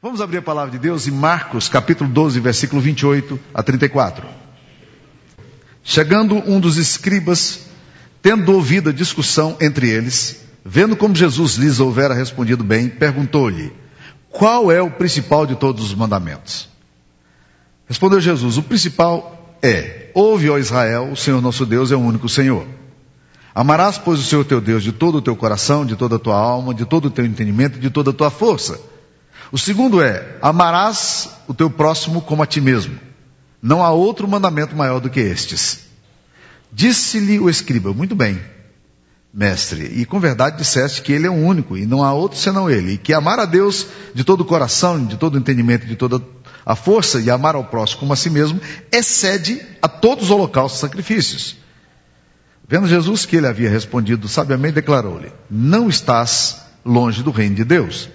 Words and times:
Vamos 0.00 0.20
abrir 0.20 0.38
a 0.38 0.42
palavra 0.42 0.70
de 0.70 0.78
Deus 0.78 1.08
em 1.08 1.10
Marcos, 1.10 1.68
capítulo 1.68 2.08
12, 2.08 2.38
versículo 2.38 2.80
28 2.80 3.36
a 3.52 3.64
34. 3.64 4.24
Chegando 5.82 6.36
um 6.36 6.60
dos 6.60 6.76
escribas, 6.76 7.66
tendo 8.22 8.52
ouvido 8.52 8.90
a 8.90 8.92
discussão 8.92 9.56
entre 9.60 9.90
eles, 9.90 10.44
vendo 10.64 10.96
como 10.96 11.16
Jesus 11.16 11.56
lhes 11.56 11.80
houvera 11.80 12.14
respondido 12.14 12.62
bem, 12.62 12.88
perguntou-lhe: 12.88 13.72
Qual 14.30 14.70
é 14.70 14.80
o 14.80 14.88
principal 14.88 15.44
de 15.44 15.56
todos 15.56 15.86
os 15.86 15.94
mandamentos? 15.96 16.68
Respondeu 17.88 18.20
Jesus: 18.20 18.56
O 18.56 18.62
principal 18.62 19.58
é: 19.60 20.12
Ouve, 20.14 20.48
ó 20.48 20.58
Israel, 20.58 21.10
o 21.10 21.16
Senhor 21.16 21.42
nosso 21.42 21.66
Deus 21.66 21.90
é 21.90 21.96
o 21.96 22.00
único 22.00 22.28
Senhor. 22.28 22.64
Amarás, 23.52 23.98
pois, 23.98 24.20
o 24.20 24.24
Senhor 24.24 24.44
teu 24.44 24.60
Deus 24.60 24.84
de 24.84 24.92
todo 24.92 25.18
o 25.18 25.22
teu 25.22 25.34
coração, 25.34 25.84
de 25.84 25.96
toda 25.96 26.14
a 26.14 26.20
tua 26.20 26.36
alma, 26.36 26.72
de 26.72 26.84
todo 26.84 27.06
o 27.06 27.10
teu 27.10 27.24
entendimento, 27.24 27.80
de 27.80 27.90
toda 27.90 28.10
a 28.10 28.14
tua 28.14 28.30
força. 28.30 28.78
O 29.50 29.58
segundo 29.58 30.02
é: 30.02 30.36
amarás 30.42 31.30
o 31.46 31.54
teu 31.54 31.70
próximo 31.70 32.20
como 32.20 32.42
a 32.42 32.46
ti 32.46 32.60
mesmo. 32.60 32.98
Não 33.62 33.82
há 33.82 33.90
outro 33.90 34.28
mandamento 34.28 34.76
maior 34.76 35.00
do 35.00 35.10
que 35.10 35.20
estes. 35.20 35.86
Disse-lhe 36.72 37.38
o 37.38 37.48
escriba: 37.48 37.92
Muito 37.92 38.14
bem, 38.14 38.40
mestre, 39.32 39.84
e 39.84 40.04
com 40.04 40.20
verdade 40.20 40.58
disseste 40.58 41.02
que 41.02 41.12
ele 41.12 41.26
é 41.26 41.30
o 41.30 41.34
único 41.34 41.76
e 41.76 41.86
não 41.86 42.04
há 42.04 42.12
outro 42.12 42.38
senão 42.38 42.70
ele, 42.70 42.92
e 42.92 42.98
que 42.98 43.14
amar 43.14 43.38
a 43.38 43.46
Deus 43.46 43.86
de 44.14 44.22
todo 44.22 44.42
o 44.42 44.44
coração, 44.44 45.04
de 45.04 45.16
todo 45.16 45.34
o 45.34 45.38
entendimento, 45.38 45.86
de 45.86 45.96
toda 45.96 46.22
a 46.64 46.76
força 46.76 47.18
e 47.18 47.30
amar 47.30 47.54
ao 47.54 47.64
próximo 47.64 48.00
como 48.00 48.12
a 48.12 48.16
si 48.16 48.28
mesmo, 48.28 48.60
excede 48.92 49.62
a 49.80 49.88
todos 49.88 50.24
os 50.24 50.30
holocaustos 50.30 50.78
e 50.78 50.82
sacrifícios. 50.82 51.56
Vendo 52.68 52.86
Jesus 52.86 53.24
que 53.24 53.36
ele 53.36 53.46
havia 53.46 53.70
respondido 53.70 54.28
sabiamente, 54.28 54.74
declarou-lhe: 54.74 55.32
Não 55.50 55.88
estás 55.88 56.58
longe 56.84 57.22
do 57.22 57.30
reino 57.30 57.54
de 57.54 57.64
Deus 57.64 58.10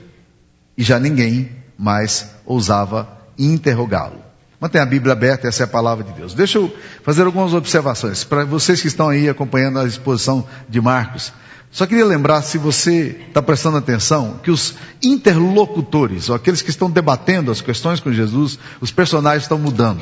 e 0.78 0.84
já 0.84 1.00
ninguém 1.00 1.52
mais 1.78 2.30
ousava 2.46 3.08
interrogá-lo. 3.38 4.24
Mantenha 4.60 4.84
a 4.84 4.88
Bíblia 4.88 5.12
aberta, 5.12 5.48
essa 5.48 5.64
é 5.64 5.66
a 5.66 5.68
palavra 5.68 6.06
de 6.06 6.14
Deus. 6.14 6.34
Deixa 6.34 6.58
eu 6.58 6.74
fazer 7.04 7.24
algumas 7.24 7.54
observações 7.54 8.24
para 8.24 8.46
vocês 8.46 8.82
que 8.82 8.88
estão 8.88 9.10
aí 9.10 9.28
acompanhando 9.28 9.80
a 9.80 9.86
exposição 9.86 10.48
de 10.70 10.80
Marcos. 10.80 11.34
Só 11.70 11.86
queria 11.86 12.06
lembrar, 12.06 12.42
se 12.44 12.58
você 12.58 13.20
está 13.28 13.42
prestando 13.42 13.78
atenção, 13.78 14.40
que 14.44 14.52
os 14.52 14.76
interlocutores, 15.02 16.30
ou 16.30 16.36
aqueles 16.36 16.62
que 16.62 16.70
estão 16.70 16.90
debatendo 16.90 17.52
as 17.52 17.62
questões 17.62 18.00
com 18.00 18.14
Jesus, 18.14 18.58
os 18.80 18.92
personagens 18.92 19.44
estão 19.44 19.58
mudando. 19.58 20.02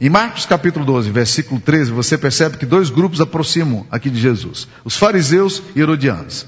Em 0.00 0.10
Marcos 0.10 0.46
capítulo 0.46 0.84
12, 0.84 1.10
versículo 1.10 1.60
13, 1.60 1.90
você 1.92 2.18
percebe 2.18 2.58
que 2.58 2.66
dois 2.66 2.90
grupos 2.90 3.20
aproximam 3.20 3.86
aqui 3.90 4.10
de 4.10 4.20
Jesus: 4.20 4.68
os 4.84 4.96
fariseus 4.96 5.62
e 5.74 5.80
herodianos. 5.80 6.46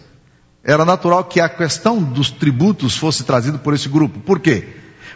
Era 0.65 0.85
natural 0.85 1.25
que 1.25 1.41
a 1.41 1.49
questão 1.49 2.03
dos 2.03 2.31
tributos 2.31 2.97
fosse 2.97 3.23
trazida 3.23 3.59
por 3.59 3.75
esse 3.75 3.89
grupo. 3.89 4.19
Por 4.21 4.41
quê? 4.41 4.67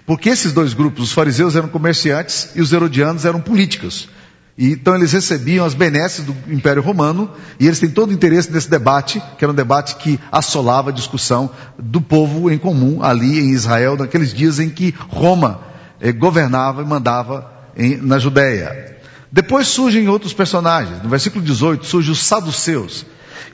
Porque 0.05 0.29
esses 0.29 0.53
dois 0.53 0.75
grupos, 0.75 1.05
os 1.05 1.13
fariseus 1.13 1.57
eram 1.57 1.69
comerciantes 1.69 2.51
e 2.55 2.61
os 2.61 2.73
herodianos 2.73 3.25
eram 3.25 3.41
políticos. 3.41 4.11
E, 4.59 4.73
então 4.73 4.95
eles 4.95 5.13
recebiam 5.13 5.65
as 5.65 5.73
benesses 5.73 6.25
do 6.25 6.37
Império 6.49 6.83
Romano 6.83 7.31
e 7.59 7.67
eles 7.67 7.81
têm 7.81 7.89
todo 7.89 8.11
o 8.11 8.13
interesse 8.13 8.53
nesse 8.53 8.69
debate, 8.69 9.23
que 9.39 9.45
era 9.45 9.53
um 9.53 9.57
debate 9.57 9.97
que 9.97 10.21
assolava 10.31 10.91
a 10.91 10.93
discussão 10.93 11.51
do 11.79 12.01
povo 12.01 12.51
em 12.51 12.59
comum 12.59 13.03
ali 13.03 13.39
em 13.39 13.51
Israel, 13.51 13.97
naqueles 13.97 14.35
dias 14.35 14.59
em 14.59 14.69
que 14.69 14.95
Roma 15.09 15.61
eh, 16.01 16.13
governava 16.13 16.83
e 16.83 16.85
mandava 16.85 17.51
em, 17.77 17.97
na 17.97 18.19
Judéia. 18.19 18.99
Depois 19.33 19.69
surgem 19.69 20.09
outros 20.09 20.35
personagens. 20.35 21.03
No 21.03 21.09
versículo 21.09 21.43
18 21.43 21.87
surgem 21.87 22.13
os 22.13 22.21
saduceus 22.21 23.07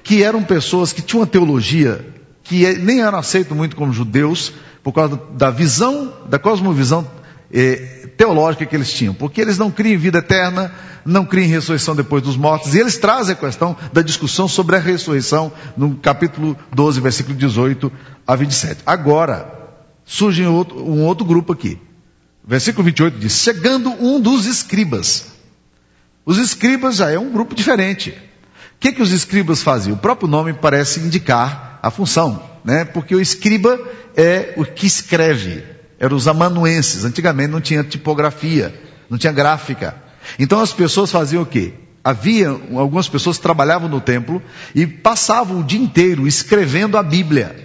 que 0.02 0.22
eram 0.22 0.42
pessoas 0.42 0.92
que 0.92 1.02
tinham 1.02 1.20
uma 1.20 1.26
teologia 1.26 2.14
que 2.44 2.66
é, 2.66 2.74
nem 2.74 3.00
eram 3.00 3.18
aceitos 3.18 3.56
muito 3.56 3.74
como 3.74 3.92
judeus, 3.92 4.52
por 4.82 4.92
causa 4.92 5.18
da 5.32 5.50
visão, 5.50 6.12
da 6.28 6.38
cosmovisão 6.38 7.10
eh, 7.50 8.10
teológica 8.18 8.66
que 8.66 8.76
eles 8.76 8.92
tinham. 8.92 9.14
Porque 9.14 9.40
eles 9.40 9.56
não 9.56 9.70
criam 9.70 9.98
vida 9.98 10.18
eterna, 10.18 10.70
não 11.06 11.24
criam 11.24 11.48
ressurreição 11.48 11.96
depois 11.96 12.22
dos 12.22 12.36
mortos, 12.36 12.74
e 12.74 12.78
eles 12.78 12.98
trazem 12.98 13.32
a 13.32 13.36
questão 13.36 13.74
da 13.94 14.02
discussão 14.02 14.46
sobre 14.46 14.76
a 14.76 14.78
ressurreição 14.78 15.50
no 15.74 15.96
capítulo 15.96 16.56
12, 16.72 17.00
versículo 17.00 17.34
18 17.34 17.90
a 18.26 18.36
27. 18.36 18.82
Agora, 18.84 19.50
surge 20.04 20.46
um 20.46 20.54
outro, 20.54 20.78
um 20.84 21.02
outro 21.04 21.24
grupo 21.24 21.54
aqui. 21.54 21.80
Versículo 22.46 22.84
28 22.84 23.18
diz: 23.18 23.32
Chegando 23.32 23.88
um 23.88 24.20
dos 24.20 24.44
escribas. 24.44 25.32
Os 26.26 26.36
escribas 26.36 26.96
já 26.96 27.10
é 27.10 27.18
um 27.18 27.32
grupo 27.32 27.54
diferente 27.54 28.14
que, 28.84 28.92
que 28.92 29.02
os 29.02 29.12
escribas 29.12 29.62
faziam? 29.62 29.94
O 29.94 29.98
próprio 29.98 30.28
nome 30.28 30.52
parece 30.52 31.00
indicar 31.00 31.78
a 31.82 31.90
função, 31.90 32.42
né? 32.62 32.84
Porque 32.84 33.14
o 33.14 33.20
escriba 33.20 33.80
é 34.14 34.52
o 34.58 34.64
que 34.66 34.86
escreve. 34.86 35.64
Eram 35.98 36.14
os 36.14 36.28
amanuenses. 36.28 37.02
Antigamente 37.02 37.50
não 37.50 37.62
tinha 37.62 37.82
tipografia, 37.82 38.78
não 39.08 39.16
tinha 39.16 39.32
gráfica. 39.32 39.96
Então 40.38 40.60
as 40.60 40.70
pessoas 40.70 41.10
faziam 41.10 41.42
o 41.42 41.46
quê? 41.46 41.72
Havia 42.04 42.50
algumas 42.50 43.08
pessoas 43.08 43.38
que 43.38 43.42
trabalhavam 43.42 43.88
no 43.88 44.02
templo 44.02 44.42
e 44.74 44.86
passavam 44.86 45.60
o 45.60 45.64
dia 45.64 45.80
inteiro 45.80 46.28
escrevendo 46.28 46.98
a 46.98 47.02
Bíblia 47.02 47.56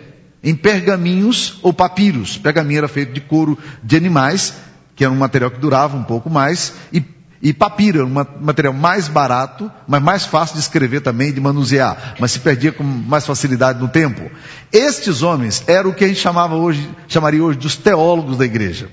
em 0.42 0.56
pergaminhos 0.56 1.60
ou 1.62 1.74
papiros. 1.74 2.38
Pergaminho 2.38 2.78
era 2.78 2.88
feito 2.88 3.12
de 3.12 3.20
couro 3.20 3.58
de 3.84 3.98
animais, 3.98 4.54
que 4.96 5.04
era 5.04 5.12
um 5.12 5.18
material 5.18 5.52
que 5.52 5.60
durava 5.60 5.98
um 5.98 6.04
pouco 6.04 6.30
mais, 6.30 6.76
e 6.94 7.04
e 7.42 7.54
papiro, 7.54 8.06
um 8.06 8.10
material 8.42 8.74
mais 8.74 9.08
barato, 9.08 9.72
mas 9.88 10.02
mais 10.02 10.26
fácil 10.26 10.56
de 10.56 10.62
escrever 10.62 11.02
também, 11.02 11.32
de 11.32 11.40
manusear, 11.40 12.16
mas 12.20 12.32
se 12.32 12.40
perdia 12.40 12.72
com 12.72 12.84
mais 12.84 13.26
facilidade 13.26 13.80
no 13.80 13.88
tempo. 13.88 14.30
Estes 14.72 15.22
homens 15.22 15.64
eram 15.68 15.92
o 15.92 15.94
que 15.94 16.04
a 16.04 16.08
gente 16.08 16.20
chamava 16.20 16.56
hoje, 16.56 16.90
chamaria 17.08 17.44
hoje 17.44 17.58
dos 17.58 17.78
teólogos 17.78 18.38
da 18.38 18.46
igreja. 18.46 18.90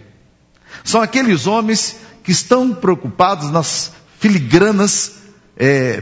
São 0.85 1.03
aqueles 1.03 1.47
homens 1.47 1.97
que 2.23 2.31
estão 2.31 2.73
preocupados 2.73 3.51
nas 3.51 3.93
filigranas 4.19 5.17
é, 5.57 6.01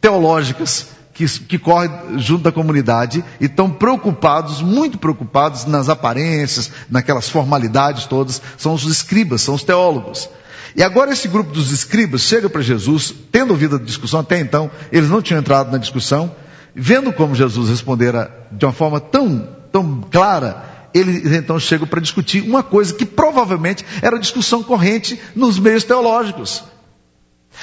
teológicas 0.00 0.88
que, 1.14 1.26
que 1.26 1.58
correm 1.58 2.18
junto 2.18 2.42
da 2.42 2.52
comunidade 2.52 3.24
e 3.40 3.44
estão 3.44 3.70
preocupados, 3.70 4.60
muito 4.60 4.98
preocupados 4.98 5.64
nas 5.64 5.88
aparências, 5.88 6.70
naquelas 6.90 7.28
formalidades 7.28 8.06
todas. 8.06 8.42
São 8.58 8.74
os 8.74 8.84
escribas, 8.84 9.42
são 9.42 9.54
os 9.54 9.62
teólogos. 9.62 10.28
E 10.76 10.82
agora 10.82 11.12
esse 11.12 11.28
grupo 11.28 11.52
dos 11.52 11.70
escribas 11.70 12.22
chega 12.22 12.50
para 12.50 12.60
Jesus, 12.60 13.14
tendo 13.30 13.50
ouvido 13.50 13.76
a 13.76 13.78
discussão 13.78 14.20
até 14.20 14.38
então, 14.40 14.70
eles 14.90 15.08
não 15.08 15.22
tinham 15.22 15.40
entrado 15.40 15.70
na 15.70 15.78
discussão, 15.78 16.34
vendo 16.74 17.12
como 17.12 17.34
Jesus 17.34 17.70
respondera 17.70 18.48
de 18.50 18.64
uma 18.64 18.72
forma 18.72 18.98
tão, 18.98 19.48
tão 19.70 20.00
clara, 20.10 20.88
eles 20.92 21.32
então 21.32 21.58
chegam 21.58 21.86
para 21.86 22.00
discutir 22.00 22.42
uma 22.42 22.62
coisa 22.62 22.94
que 22.94 23.04
provavelmente 23.04 23.84
era 24.02 24.18
discussão 24.18 24.62
corrente 24.62 25.20
nos 25.34 25.58
meios 25.58 25.84
teológicos. 25.84 26.64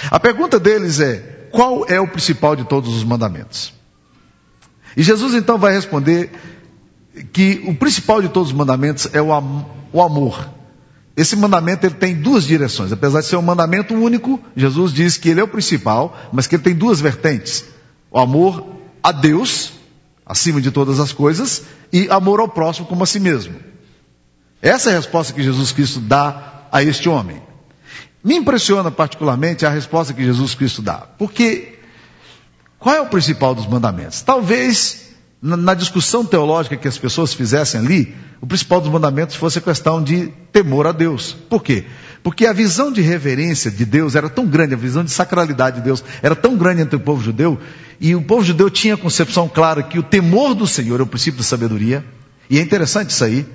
A 0.10 0.20
pergunta 0.20 0.60
deles 0.60 1.00
é: 1.00 1.48
qual 1.52 1.86
é 1.88 2.00
o 2.00 2.08
principal 2.08 2.56
de 2.56 2.64
todos 2.64 2.96
os 2.96 3.04
mandamentos? 3.04 3.74
E 4.96 5.04
Jesus 5.04 5.34
então 5.34 5.58
vai 5.58 5.74
responder 5.74 6.32
que 7.32 7.64
o 7.66 7.76
principal 7.76 8.22
de 8.22 8.30
todos 8.30 8.50
os 8.50 8.58
mandamentos 8.58 9.10
é 9.14 9.22
o, 9.22 9.34
am 9.34 9.66
o 9.92 10.02
amor. 10.02 10.50
Esse 11.16 11.36
mandamento 11.36 11.86
ele 11.86 11.96
tem 11.96 12.16
duas 12.16 12.46
direções. 12.46 12.92
Apesar 12.92 13.22
de 13.22 13.28
ser 13.28 13.36
um 13.36 13.42
mandamento 13.42 13.94
único, 13.94 14.40
Jesus 14.56 14.94
diz 14.94 15.18
que 15.18 15.30
ele 15.30 15.42
é 15.42 15.44
o 15.44 15.48
principal, 15.48 16.18
mas 16.32 16.48
que 16.48 16.56
ele 16.56 16.64
tem 16.64 16.74
duas 16.74 17.02
vertentes: 17.02 17.66
o 18.10 18.20
amor 18.20 18.66
a 19.04 19.12
Deus, 19.12 19.74
acima 20.26 20.62
de 20.62 20.72
todas 20.72 21.00
as 21.00 21.12
coisas, 21.12 21.64
e 21.92 22.08
amor 22.10 22.40
ao 22.40 22.48
próximo 22.48 22.88
como 22.88 23.04
a 23.04 23.06
si 23.06 23.20
mesmo. 23.20 23.56
Essa 24.62 24.90
é 24.92 24.94
a 24.94 24.98
resposta 24.98 25.34
que 25.34 25.44
Jesus 25.44 25.72
Cristo 25.72 26.00
dá 26.00 26.68
a 26.72 26.84
este 26.84 27.10
homem. 27.10 27.42
Me 28.24 28.36
impressiona 28.36 28.92
particularmente 28.92 29.66
a 29.66 29.70
resposta 29.70 30.14
que 30.14 30.24
Jesus 30.24 30.54
Cristo 30.54 30.82
dá. 30.82 31.08
Porque 31.18 31.80
qual 32.78 32.96
é 32.96 33.02
o 33.02 33.08
principal 33.08 33.56
dos 33.56 33.68
mandamentos? 33.68 34.22
Talvez 34.22 35.11
na 35.41 35.74
discussão 35.74 36.24
teológica 36.24 36.78
que 36.78 36.88
as 36.88 37.00
pessoas 37.00 37.34
fizessem 37.34 37.79
ali, 37.79 38.16
o 38.40 38.46
principal 38.46 38.79
dos 38.79 38.91
mandamentos 38.91 39.35
fosse 39.35 39.57
a 39.57 39.62
questão 39.62 40.02
de 40.02 40.28
temor 40.52 40.85
a 40.85 40.91
Deus. 40.91 41.35
Por 41.49 41.64
quê? 41.64 41.85
Porque 42.22 42.46
a 42.46 42.53
visão 42.53 42.91
de 42.91 43.02
reverência 43.02 43.72
de 43.72 43.84
Deus 43.84 44.14
era 44.14 44.29
tão 44.29 44.46
grande, 44.46 44.76
a 44.76 44.78
visão 44.78 45.03
de 45.03 45.09
sacralidade 45.09 45.78
de 45.78 45.84
Deus 45.84 46.03
era 46.22 46.35
tão 46.35 46.55
grande 46.55 46.84
entre 46.84 46.96
o 46.96 46.99
povo 46.99 47.23
judeu, 47.23 47.59
e 47.99 48.14
o 48.16 48.22
povo 48.22 48.43
judeu 48.43 48.70
tinha 48.70 48.93
a 48.93 48.97
concepção 48.97 49.49
clara 49.49 49.82
que 49.82 49.97
o 49.97 50.03
temor 50.03 50.53
do 50.53 50.67
Senhor 50.67 50.99
é 50.99 51.03
o 51.03 51.08
princípio 51.08 51.40
da 51.40 51.44
sabedoria, 51.44 52.05
e 52.47 52.59
é 52.59 52.61
interessante 52.61 53.09
isso 53.09 53.23
aí. 53.23 53.47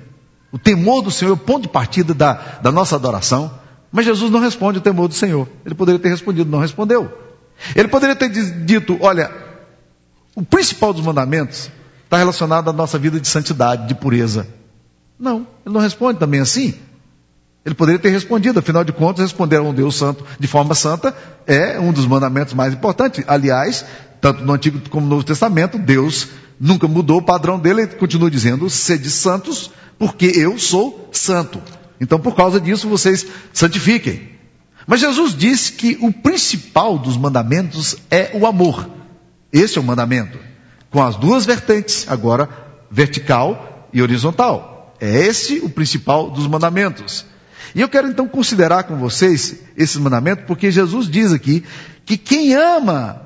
O 0.51 0.57
temor 0.57 1.01
do 1.01 1.11
Senhor 1.11 1.31
é 1.31 1.33
o 1.33 1.37
ponto 1.37 1.63
de 1.63 1.69
partida 1.69 2.13
da, 2.13 2.33
da 2.61 2.71
nossa 2.71 2.97
adoração, 2.97 3.49
mas 3.91 4.05
Jesus 4.05 4.29
não 4.29 4.41
responde 4.41 4.79
o 4.79 4.81
temor 4.81 5.07
do 5.07 5.13
Senhor. 5.13 5.47
Ele 5.65 5.75
poderia 5.75 5.99
ter 5.99 6.09
respondido, 6.09 6.49
não 6.49 6.59
respondeu. 6.59 7.09
Ele 7.75 7.87
poderia 7.87 8.15
ter 8.15 8.29
dito: 8.29 8.97
olha, 9.01 9.31
o 10.35 10.43
principal 10.43 10.93
dos 10.93 11.03
mandamentos 11.03 11.71
está 12.07 12.17
relacionado 12.17 12.69
à 12.69 12.73
nossa 12.73 12.97
vida 12.97 13.19
de 13.19 13.27
santidade, 13.27 13.87
de 13.87 13.93
pureza. 13.93 14.47
Não, 15.19 15.45
ele 15.65 15.73
não 15.73 15.81
responde 15.81 16.19
também 16.19 16.39
assim. 16.39 16.73
Ele 17.65 17.75
poderia 17.75 17.99
ter 17.99 18.09
respondido, 18.09 18.59
afinal 18.59 18.83
de 18.85 18.93
contas, 18.93 19.23
responder 19.23 19.57
a 19.57 19.61
um 19.61 19.73
Deus 19.73 19.95
santo 19.95 20.23
de 20.39 20.47
forma 20.47 20.73
santa 20.73 21.13
é 21.45 21.77
um 21.77 21.91
dos 21.91 22.05
mandamentos 22.05 22.53
mais 22.53 22.73
importantes. 22.73 23.25
Aliás, 23.27 23.83
tanto 24.21 24.41
no 24.43 24.53
Antigo 24.53 24.79
como 24.89 25.05
no 25.05 25.09
Novo 25.09 25.25
Testamento, 25.25 25.77
Deus 25.77 26.29
nunca 26.57 26.87
mudou 26.87 27.17
o 27.17 27.21
padrão 27.21 27.59
dele, 27.59 27.81
ele 27.81 27.95
continua 27.95 28.31
dizendo, 28.31 28.69
sede 28.69 29.09
santos, 29.09 29.69
porque 29.99 30.27
eu 30.27 30.57
sou 30.57 31.09
santo. 31.11 31.61
Então, 31.99 32.19
por 32.19 32.35
causa 32.35 32.59
disso, 32.59 32.87
vocês 32.87 33.25
santifiquem. 33.51 34.29
Mas 34.87 35.01
Jesus 35.01 35.35
disse 35.35 35.73
que 35.73 35.97
o 35.99 36.13
principal 36.13 36.97
dos 36.97 37.17
mandamentos 37.17 37.97
é 38.09 38.31
o 38.33 38.47
amor. 38.47 38.89
Esse 39.51 39.77
é 39.77 39.81
o 39.81 39.83
mandamento. 39.83 40.39
Com 40.89 41.03
as 41.03 41.15
duas 41.15 41.45
vertentes, 41.45 42.05
agora 42.09 42.49
vertical 42.89 43.89
e 43.91 44.01
horizontal. 44.01 44.95
É 44.99 45.25
esse 45.25 45.59
o 45.59 45.69
principal 45.69 46.29
dos 46.29 46.47
mandamentos. 46.47 47.25
E 47.75 47.81
eu 47.81 47.89
quero 47.89 48.07
então 48.07 48.27
considerar 48.27 48.83
com 48.83 48.97
vocês 48.97 49.59
esses 49.75 49.97
mandamentos, 49.97 50.45
porque 50.45 50.71
Jesus 50.71 51.09
diz 51.09 51.31
aqui 51.31 51.63
que 52.05 52.17
quem 52.17 52.53
ama 52.53 53.21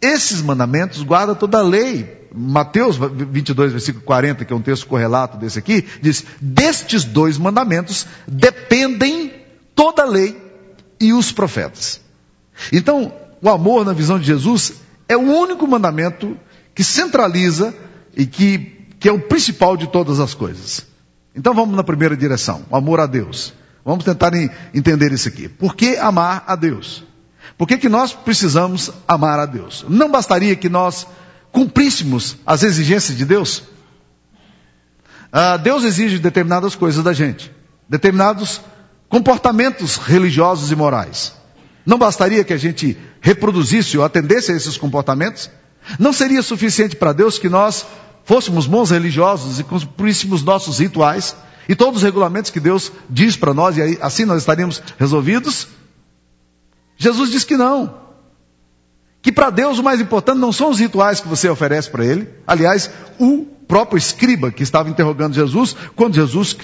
esses 0.00 0.42
mandamentos 0.42 1.02
guarda 1.02 1.34
toda 1.34 1.58
a 1.58 1.62
lei. 1.62 2.28
Mateus 2.32 2.96
22, 2.98 3.72
versículo 3.72 4.04
40, 4.04 4.44
que 4.44 4.52
é 4.52 4.56
um 4.56 4.60
texto 4.60 4.86
correlato 4.86 5.38
desse 5.38 5.58
aqui, 5.58 5.86
diz: 6.02 6.24
Destes 6.40 7.02
dois 7.02 7.38
mandamentos 7.38 8.06
dependem 8.28 9.32
toda 9.74 10.02
a 10.02 10.06
lei 10.06 10.40
e 11.00 11.12
os 11.12 11.32
profetas. 11.32 12.00
Então, 12.70 13.12
o 13.40 13.48
amor 13.48 13.84
na 13.84 13.92
visão 13.92 14.18
de 14.18 14.26
Jesus 14.26 14.74
é 15.08 15.16
o 15.16 15.20
único 15.20 15.66
mandamento 15.66 16.36
que 16.76 16.84
centraliza 16.84 17.74
e 18.14 18.26
que, 18.26 18.58
que 19.00 19.08
é 19.08 19.12
o 19.12 19.18
principal 19.18 19.78
de 19.78 19.86
todas 19.86 20.20
as 20.20 20.34
coisas. 20.34 20.86
Então 21.34 21.54
vamos 21.54 21.74
na 21.74 21.82
primeira 21.82 22.14
direção, 22.14 22.66
o 22.70 22.76
amor 22.76 23.00
a 23.00 23.06
Deus. 23.06 23.54
Vamos 23.82 24.04
tentar 24.04 24.32
entender 24.74 25.10
isso 25.10 25.26
aqui. 25.26 25.48
Por 25.48 25.74
que 25.74 25.96
amar 25.96 26.44
a 26.46 26.54
Deus? 26.54 27.02
Por 27.56 27.66
que, 27.66 27.78
que 27.78 27.88
nós 27.88 28.12
precisamos 28.12 28.90
amar 29.08 29.38
a 29.38 29.46
Deus? 29.46 29.86
Não 29.88 30.10
bastaria 30.10 30.54
que 30.54 30.68
nós 30.68 31.06
cumpríssemos 31.50 32.36
as 32.44 32.62
exigências 32.62 33.16
de 33.16 33.24
Deus? 33.24 33.62
Ah, 35.32 35.56
Deus 35.56 35.82
exige 35.82 36.18
determinadas 36.18 36.74
coisas 36.74 37.02
da 37.02 37.14
gente, 37.14 37.50
determinados 37.88 38.60
comportamentos 39.08 39.96
religiosos 39.96 40.70
e 40.70 40.76
morais. 40.76 41.32
Não 41.86 41.96
bastaria 41.96 42.44
que 42.44 42.52
a 42.52 42.58
gente 42.58 42.98
reproduzisse 43.22 43.96
ou 43.96 44.04
atendesse 44.04 44.52
a 44.52 44.56
esses 44.56 44.76
comportamentos? 44.76 45.48
Não 45.98 46.12
seria 46.12 46.42
suficiente 46.42 46.96
para 46.96 47.12
Deus 47.12 47.38
que 47.38 47.48
nós 47.48 47.86
fôssemos 48.24 48.66
bons 48.66 48.90
religiosos 48.90 49.60
e 49.60 49.64
cumpríssemos 49.64 50.42
nossos 50.42 50.78
rituais 50.78 51.34
e 51.68 51.74
todos 51.74 51.98
os 51.98 52.02
regulamentos 52.02 52.50
que 52.50 52.60
Deus 52.60 52.92
diz 53.08 53.36
para 53.36 53.54
nós 53.54 53.76
e 53.76 53.98
assim 54.00 54.24
nós 54.24 54.38
estaríamos 54.38 54.82
resolvidos? 54.98 55.68
Jesus 56.96 57.30
diz 57.30 57.44
que 57.44 57.56
não. 57.56 58.06
Que 59.20 59.32
para 59.32 59.50
Deus 59.50 59.78
o 59.78 59.82
mais 59.82 60.00
importante 60.00 60.38
não 60.38 60.52
são 60.52 60.70
os 60.70 60.78
rituais 60.78 61.20
que 61.20 61.28
você 61.28 61.48
oferece 61.48 61.90
para 61.90 62.04
Ele. 62.04 62.28
Aliás, 62.46 62.90
o 63.18 63.44
próprio 63.66 63.98
escriba 63.98 64.52
que 64.52 64.62
estava 64.62 64.88
interrogando 64.88 65.34
Jesus, 65.34 65.74
quando 65.96 66.14
Jesus 66.14 66.56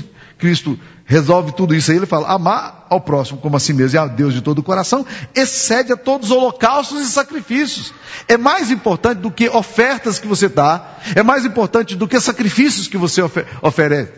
Cristo 0.43 0.77
resolve 1.05 1.53
tudo 1.53 1.73
isso 1.73 1.93
aí, 1.93 1.99
ele 1.99 2.05
fala: 2.05 2.27
amar 2.27 2.89
ao 2.91 3.01
próximo 3.01 3.39
como 3.39 3.57
a 3.57 3.61
si 3.61 3.73
mesmo 3.73 3.97
e 3.97 3.99
a 3.99 4.09
Deus 4.09 4.35
de 4.35 4.43
todo 4.43 4.59
o 4.59 4.63
coração, 4.63 5.07
excede 5.37 5.93
a 5.93 5.97
todos 5.97 6.33
os 6.33 6.37
holocaustos 6.37 7.01
e 7.01 7.07
sacrifícios. 7.07 7.95
É 8.27 8.37
mais 8.37 8.69
importante 8.69 9.21
do 9.21 9.31
que 9.31 9.49
ofertas 9.49 10.19
que 10.19 10.27
você 10.27 10.49
dá, 10.49 10.97
é 11.15 11.23
mais 11.23 11.45
importante 11.45 11.95
do 11.95 12.09
que 12.09 12.19
sacrifícios 12.19 12.89
que 12.89 12.97
você 12.97 13.23
oferece. 13.63 14.11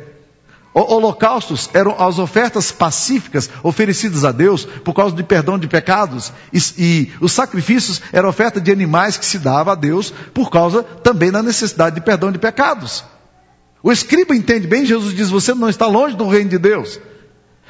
Holocaustos 0.73 1.69
eram 1.75 1.94
as 2.03 2.19
ofertas 2.19 2.73
pacíficas 2.73 3.50
oferecidas 3.62 4.25
a 4.25 4.32
Deus 4.32 4.65
por 4.65 4.94
causa 4.94 5.15
de 5.15 5.23
perdão 5.23 5.59
de 5.59 5.69
pecados. 5.69 6.32
E, 6.50 6.59
e, 6.79 7.12
os 7.21 7.32
sacrifícios 7.32 8.00
eram 8.15 8.31
oferta 8.31 8.62
de 8.62 8.73
animais 8.73 9.19
que 9.19 9.26
se 9.26 9.38
dava 9.38 9.73
a 9.73 9.76
Deus 9.76 10.11
por 10.32 10.50
causa 10.50 10.82
também 10.82 11.31
da 11.31 11.43
necessidade 11.43 11.97
de 11.97 12.00
perdão 12.00 12.32
de 12.32 12.38
pecados. 12.38 13.05
O 13.84 13.92
escriba 13.92 14.34
entende 14.34 14.66
bem, 14.66 14.86
Jesus 14.86 15.14
diz, 15.14 15.28
você 15.28 15.52
não 15.52 15.69
está 15.69 15.86
longe 15.86 16.16
do 16.16 16.26
reino 16.26 16.48
de 16.48 16.56
Deus. 16.56 16.98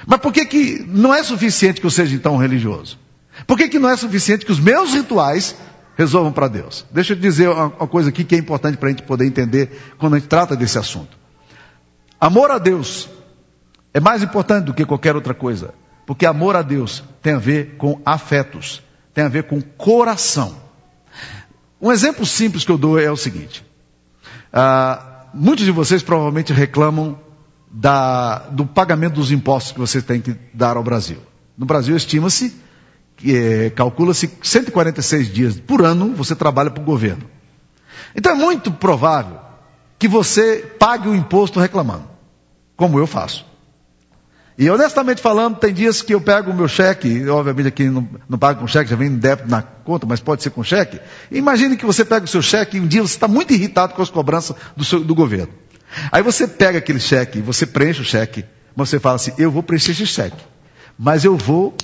Mas 0.07 0.21
por 0.21 0.33
que, 0.33 0.47
que 0.47 0.85
não 0.87 1.13
é 1.13 1.25
suficiente 1.25 1.81
que 1.81 1.87
eu 1.89 1.91
seja 1.91 2.15
então 2.15 2.37
religioso? 2.37 3.01
Por 3.49 3.59
que, 3.59 3.69
que 3.69 3.81
não 3.81 3.91
é 3.91 3.97
suficiente 3.97 4.47
que 4.47 4.53
os 4.53 4.61
meus 4.61 4.95
rituais 4.95 5.57
resolvam 5.97 6.33
para 6.33 6.47
Deus? 6.47 6.87
Deixa 6.93 7.15
eu 7.15 7.17
dizer 7.17 7.49
uma, 7.49 7.89
coisa 7.89 8.11
aqui 8.11 8.23
que 8.23 8.37
é 8.37 8.39
importante 8.39 8.79
para 8.79 8.91
a 8.91 8.93
gente 8.93 9.03
poder 9.03 9.27
entender 9.27 9.77
quando 9.99 10.15
a 10.15 10.19
gente 10.21 10.29
trata 10.29 10.55
desse 10.55 10.79
assunto. 10.79 11.19
Amor 12.21 12.53
a 12.53 12.59
Deus 12.59 13.09
é 13.93 13.99
mais 13.99 14.23
importante 14.23 14.67
do 14.67 14.73
que 14.73 14.85
qualquer 14.85 15.17
outra 15.17 15.35
coisa, 15.35 15.75
porque 16.07 16.25
amor 16.25 16.55
a 16.55 16.63
Deus 16.63 17.03
tem 17.21 17.33
a 17.33 17.39
ver 17.39 17.75
com 17.77 18.01
afetos, 18.07 18.85
tem 19.13 19.25
a 19.25 19.29
ver 19.29 19.49
com 19.49 19.61
coração. 19.61 20.63
Um 21.83 21.91
exemplo 21.91 22.25
simples 22.25 22.65
que 22.65 22.71
eu 22.71 22.79
dou 22.79 23.01
é 23.01 23.11
o 23.11 23.17
seguinte: 23.17 23.67
ah, 24.53 25.14
muitos 25.35 25.65
de 25.65 25.71
vocês 25.71 26.03
provavelmente 26.03 26.53
reclamam 26.53 27.19
da, 27.71 28.39
do 28.51 28.65
pagamento 28.65 29.15
dos 29.15 29.31
impostos 29.31 29.73
que 29.73 29.79
você 29.79 30.01
tem 30.01 30.21
que 30.21 30.37
dar 30.53 30.77
ao 30.77 30.83
Brasil. 30.83 31.19
No 31.59 31.67
Brasil 31.67 31.97
estima-se, 31.97 32.55
é, 33.25 33.71
calcula-se 33.71 34.31
146 34.43 35.33
dias 35.33 35.61
por 35.61 35.83
ano 35.83 36.15
você 36.15 36.35
trabalha 36.35 36.71
para 36.71 36.83
o 36.83 36.87
governo. 36.87 37.25
Então 38.15 38.33
é 38.33 38.35
muito 38.35 38.71
provável 38.71 39.39
que 39.99 40.07
você 40.07 40.59
pague 40.79 41.09
o 41.09 41.15
imposto 41.15 41.59
reclamando, 41.59 42.05
como 42.77 42.99
eu 42.99 43.07
faço. 43.07 43.45
E 44.57 44.71
honestamente 44.71 45.21
falando, 45.21 45.57
tem 45.57 45.73
dias 45.73 46.01
que 46.01 46.15
eu 46.15 46.21
pego 46.21 46.53
o 46.53 46.55
meu 46.55 46.69
cheque, 46.69 47.29
obviamente 47.29 47.69
aqui 47.69 47.85
não, 47.91 48.09
não 48.29 48.39
pago 48.39 48.61
com 48.61 48.69
cheque, 48.69 48.89
já 48.89 48.95
vem 48.95 49.17
débito 49.17 49.49
na 49.49 49.63
conta, 49.63 50.07
mas 50.07 50.21
pode 50.21 50.45
ser 50.45 50.51
com 50.51 50.63
cheque. 50.63 51.01
Imagine 51.31 51.77
que 51.77 51.85
você 51.85 52.05
pega 52.05 52.25
o 52.25 52.29
seu 52.29 52.41
cheque 52.41 52.77
e 52.77 52.81
um 52.81 52.87
dia 52.87 53.03
você 53.03 53.15
está 53.15 53.27
muito 53.27 53.53
irritado 53.53 53.95
com 53.95 54.03
as 54.03 54.11
cobranças 54.11 54.57
do, 54.77 54.85
seu, 54.85 55.03
do 55.03 55.15
governo. 55.15 55.53
Aí 56.13 56.23
você 56.23 56.47
pega 56.47 56.79
aquele 56.79 57.01
cheque, 57.01 57.41
você 57.41 57.67
preenche 57.67 58.01
o 58.01 58.05
cheque, 58.05 58.45
mas 58.77 58.89
você 58.89 59.01
fala 59.01 59.17
assim, 59.17 59.33
eu 59.39 59.51
vou 59.51 59.63
preencher 59.63 59.91
esse 59.91 60.07
cheque, 60.07 60.37
mas 60.97 61.25
eu 61.25 61.37
vou 61.37 61.77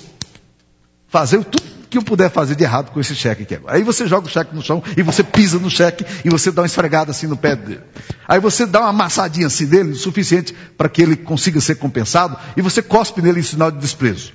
fazer 1.08 1.42
tudo 1.44 1.69
que 1.90 1.98
eu 1.98 2.02
puder 2.02 2.30
fazer 2.30 2.54
de 2.54 2.62
errado 2.62 2.92
com 2.92 3.00
esse 3.00 3.16
cheque 3.16 3.42
aqui. 3.42 3.58
Aí 3.66 3.82
você 3.82 4.06
joga 4.06 4.28
o 4.28 4.30
cheque 4.30 4.54
no 4.54 4.62
chão 4.62 4.80
e 4.96 5.02
você 5.02 5.24
pisa 5.24 5.58
no 5.58 5.68
cheque 5.68 6.06
e 6.24 6.30
você 6.30 6.52
dá 6.52 6.62
uma 6.62 6.66
esfregada 6.66 7.10
assim 7.10 7.26
no 7.26 7.36
pé 7.36 7.56
dele. 7.56 7.80
Aí 8.28 8.38
você 8.38 8.64
dá 8.64 8.80
uma 8.80 8.90
amassadinha 8.90 9.48
assim 9.48 9.66
dele, 9.66 9.90
o 9.90 9.96
suficiente 9.96 10.54
para 10.78 10.88
que 10.88 11.02
ele 11.02 11.16
consiga 11.16 11.60
ser 11.60 11.74
compensado, 11.74 12.38
e 12.56 12.62
você 12.62 12.80
cospe 12.80 13.20
nele 13.20 13.40
em 13.40 13.42
sinal 13.42 13.72
de 13.72 13.78
desprezo. 13.78 14.32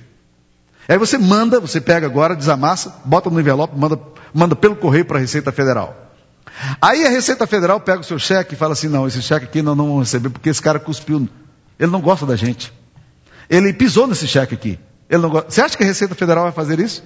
Aí 0.86 0.98
você 0.98 1.16
manda, 1.16 1.58
você 1.58 1.80
pega 1.80 2.06
agora, 2.06 2.36
desamassa, 2.36 2.94
bota 3.04 3.30
no 3.30 3.40
envelope, 3.40 3.76
manda, 3.76 3.98
manda 4.34 4.54
pelo 4.54 4.76
correio 4.76 5.06
para 5.06 5.16
a 5.16 5.20
Receita 5.20 5.50
Federal. 5.50 6.12
Aí 6.80 7.06
a 7.06 7.08
Receita 7.08 7.46
Federal 7.46 7.80
pega 7.80 8.00
o 8.00 8.04
seu 8.04 8.18
cheque 8.18 8.54
e 8.54 8.56
fala 8.56 8.74
assim: 8.74 8.88
não, 8.88 9.06
esse 9.06 9.20
cheque 9.22 9.46
aqui 9.46 9.62
nós 9.62 9.76
não 9.76 9.86
vamos 9.88 10.08
receber 10.08 10.28
porque 10.28 10.50
esse 10.50 10.60
cara 10.60 10.78
cuspiu. 10.78 11.26
Ele 11.78 11.90
não 11.90 12.00
gosta 12.00 12.26
da 12.26 12.36
gente. 12.36 12.72
Ele 13.48 13.72
pisou 13.72 14.06
nesse 14.06 14.26
cheque 14.26 14.54
aqui. 14.54 14.78
Ele 15.08 15.22
não 15.22 15.30
gosta. 15.30 15.50
Você 15.50 15.60
acha 15.60 15.76
que 15.76 15.82
a 15.82 15.86
Receita 15.86 16.14
Federal 16.14 16.44
vai 16.44 16.52
fazer 16.52 16.78
isso? 16.80 17.02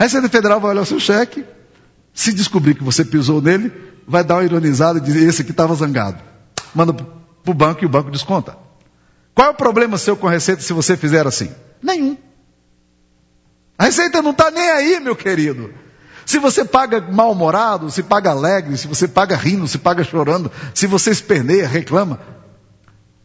A 0.00 0.04
Receita 0.04 0.30
Federal 0.30 0.58
vai 0.58 0.70
olhar 0.70 0.80
o 0.80 0.86
seu 0.86 0.98
cheque, 0.98 1.44
se 2.14 2.32
descobrir 2.32 2.74
que 2.74 2.82
você 2.82 3.04
pisou 3.04 3.42
nele, 3.42 3.70
vai 4.08 4.24
dar 4.24 4.36
uma 4.36 4.44
ironizada 4.44 4.98
e 4.98 5.02
dizer, 5.02 5.28
esse 5.28 5.42
aqui 5.42 5.50
estava 5.50 5.74
zangado. 5.74 6.18
Manda 6.74 6.94
para 6.94 7.04
o 7.46 7.52
banco 7.52 7.84
e 7.84 7.86
o 7.86 7.88
banco 7.90 8.10
desconta. 8.10 8.56
Qual 9.34 9.48
é 9.48 9.50
o 9.50 9.54
problema 9.54 9.98
seu 9.98 10.16
com 10.16 10.26
a 10.26 10.30
Receita 10.30 10.62
se 10.62 10.72
você 10.72 10.96
fizer 10.96 11.26
assim? 11.26 11.50
Nenhum. 11.82 12.16
A 13.76 13.84
Receita 13.84 14.22
não 14.22 14.30
está 14.30 14.50
nem 14.50 14.70
aí, 14.70 15.00
meu 15.00 15.14
querido. 15.14 15.70
Se 16.24 16.38
você 16.38 16.64
paga 16.64 17.02
mal-humorado, 17.02 17.90
se 17.90 18.02
paga 18.02 18.30
alegre, 18.30 18.78
se 18.78 18.88
você 18.88 19.06
paga 19.06 19.36
rindo, 19.36 19.68
se 19.68 19.76
paga 19.76 20.02
chorando, 20.02 20.50
se 20.74 20.86
você 20.86 21.10
esperneia, 21.10 21.68
reclama, 21.68 22.20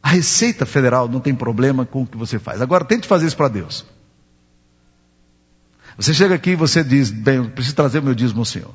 a 0.03 0.09
Receita 0.09 0.65
Federal 0.65 1.07
não 1.07 1.21
tem 1.21 1.33
problema 1.33 1.85
com 1.85 2.01
o 2.01 2.05
que 2.05 2.17
você 2.17 2.37
faz. 2.37 2.61
Agora 2.61 2.83
tente 2.83 3.07
fazer 3.07 3.27
isso 3.27 3.37
para 3.37 3.47
Deus. 3.47 3.85
Você 5.97 6.13
chega 6.13 6.35
aqui 6.35 6.51
e 6.51 6.55
você 6.55 6.83
diz, 6.83 7.09
bem, 7.09 7.37
eu 7.37 7.49
preciso 7.49 7.75
trazer 7.75 7.99
o 7.99 8.03
meu 8.03 8.13
dízimo 8.13 8.41
ao 8.41 8.45
Senhor. 8.45 8.73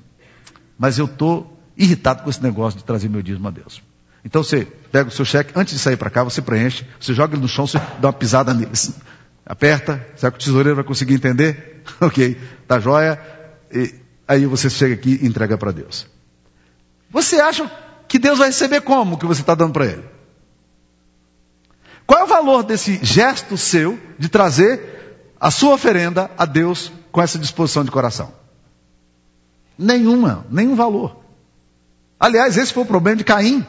Mas 0.78 0.98
eu 0.98 1.04
estou 1.04 1.58
irritado 1.76 2.22
com 2.22 2.30
esse 2.30 2.42
negócio 2.42 2.78
de 2.78 2.84
trazer 2.84 3.08
meu 3.08 3.22
dízimo 3.22 3.46
a 3.48 3.50
Deus. 3.50 3.82
Então 4.24 4.42
você 4.42 4.66
pega 4.92 5.08
o 5.08 5.12
seu 5.12 5.24
cheque, 5.24 5.52
antes 5.54 5.74
de 5.74 5.80
sair 5.80 5.96
para 5.96 6.10
cá, 6.10 6.22
você 6.22 6.42
preenche, 6.42 6.86
você 6.98 7.14
joga 7.14 7.34
ele 7.34 7.42
no 7.42 7.48
chão, 7.48 7.66
você 7.66 7.78
dá 8.00 8.08
uma 8.08 8.12
pisada 8.12 8.52
nele. 8.52 8.72
Aperta, 9.44 10.06
será 10.16 10.30
que 10.30 10.38
o 10.38 10.40
tesoureiro 10.40 10.76
vai 10.76 10.84
conseguir 10.84 11.14
entender? 11.14 11.82
ok, 12.00 12.38
tá 12.66 12.78
joia. 12.78 13.18
E 13.72 13.94
aí 14.28 14.46
você 14.46 14.68
chega 14.70 14.94
aqui 14.94 15.18
e 15.22 15.26
entrega 15.26 15.56
para 15.58 15.72
Deus. 15.72 16.06
Você 17.10 17.40
acha 17.40 17.70
que 18.06 18.18
Deus 18.18 18.38
vai 18.38 18.48
receber 18.48 18.80
como 18.82 19.18
que 19.18 19.26
você 19.26 19.40
está 19.40 19.54
dando 19.54 19.72
para 19.72 19.86
ele? 19.86 20.04
Qual 22.06 22.20
é 22.20 22.24
o 22.24 22.26
valor 22.26 22.62
desse 22.62 22.98
gesto 23.02 23.56
seu 23.56 23.98
de 24.18 24.28
trazer 24.28 24.99
a 25.40 25.50
sua 25.50 25.74
oferenda 25.74 26.30
a 26.36 26.44
Deus 26.44 26.92
com 27.10 27.22
essa 27.22 27.38
disposição 27.38 27.82
de 27.82 27.90
coração? 27.90 28.32
Nenhuma, 29.78 30.44
nenhum 30.50 30.76
valor. 30.76 31.16
Aliás, 32.18 32.58
esse 32.58 32.72
foi 32.72 32.82
o 32.82 32.86
problema 32.86 33.16
de 33.16 33.24
Caim. 33.24 33.64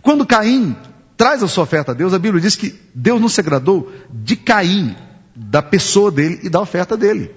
Quando 0.00 0.24
Caim 0.24 0.76
traz 1.16 1.42
a 1.42 1.48
sua 1.48 1.64
oferta 1.64 1.90
a 1.90 1.94
Deus, 1.94 2.14
a 2.14 2.18
Bíblia 2.18 2.40
diz 2.40 2.54
que 2.54 2.80
Deus 2.94 3.20
não 3.20 3.28
se 3.28 3.40
agradou 3.40 3.92
de 4.10 4.36
Caim, 4.36 4.96
da 5.34 5.60
pessoa 5.60 6.12
dele 6.12 6.38
e 6.44 6.48
da 6.48 6.60
oferta 6.60 6.96
dele. 6.96 7.34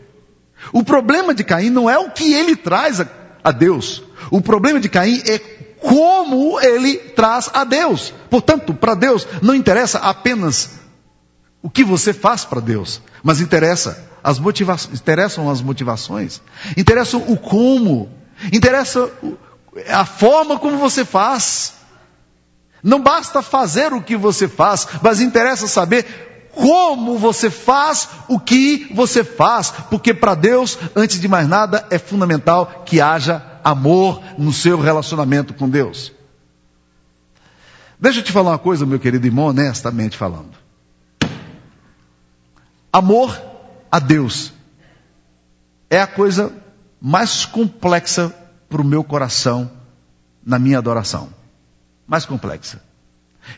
O 0.71 0.83
problema 0.83 1.33
de 1.33 1.43
Caim 1.43 1.71
não 1.71 1.89
é 1.89 1.97
o 1.97 2.11
que 2.11 2.33
ele 2.33 2.55
traz 2.55 3.01
a, 3.01 3.07
a 3.43 3.51
Deus. 3.51 4.03
O 4.29 4.41
problema 4.41 4.79
de 4.79 4.89
Caim 4.89 5.21
é 5.25 5.39
como 5.79 6.59
ele 6.59 6.97
traz 6.97 7.49
a 7.53 7.63
Deus. 7.63 8.13
Portanto, 8.29 8.73
para 8.73 8.93
Deus 8.93 9.27
não 9.41 9.55
interessa 9.55 9.99
apenas 9.99 10.79
o 11.61 11.69
que 11.69 11.83
você 11.83 12.13
faz 12.13 12.45
para 12.45 12.61
Deus, 12.61 13.01
mas 13.23 13.41
interessa 13.41 14.07
as 14.23 14.39
motivações, 14.39 14.99
interessam 14.99 15.49
as 15.49 15.61
motivações, 15.61 16.41
interessam 16.75 17.23
o 17.27 17.37
como, 17.37 18.09
interessa 18.51 19.09
a 19.89 20.05
forma 20.05 20.59
como 20.59 20.77
você 20.77 21.03
faz. 21.05 21.73
Não 22.83 23.01
basta 23.01 23.41
fazer 23.41 23.93
o 23.93 24.01
que 24.01 24.15
você 24.15 24.47
faz, 24.47 24.87
mas 25.01 25.19
interessa 25.19 25.67
saber 25.67 26.49
como 26.53 27.17
você 27.19 27.51
faz 27.51 28.09
o 28.27 28.39
que 28.39 28.91
você 28.93 29.23
faz, 29.23 29.71
porque 29.89 30.13
para 30.13 30.33
Deus, 30.33 30.77
antes 30.95 31.19
de 31.19 31.27
mais 31.27 31.47
nada, 31.47 31.85
é 31.91 31.99
fundamental 31.99 32.83
que 32.85 32.99
haja 32.99 33.43
amor 33.63 34.21
no 34.37 34.51
seu 34.51 34.79
relacionamento 34.79 35.53
com 35.53 35.69
Deus. 35.69 36.11
Deixa 37.99 38.19
eu 38.19 38.23
te 38.23 38.31
falar 38.31 38.51
uma 38.51 38.59
coisa, 38.59 38.85
meu 38.85 38.99
querido 38.99 39.27
irmão, 39.27 39.45
honestamente 39.45 40.17
falando. 40.17 40.56
Amor 42.91 43.39
a 43.91 43.99
Deus 43.99 44.53
é 45.89 46.01
a 46.01 46.07
coisa 46.07 46.51
mais 47.01 47.45
complexa 47.45 48.33
para 48.69 48.81
o 48.81 48.85
meu 48.85 49.03
coração 49.03 49.69
na 50.45 50.57
minha 50.57 50.77
adoração. 50.77 51.29
Mais 52.07 52.25
complexa. 52.25 52.81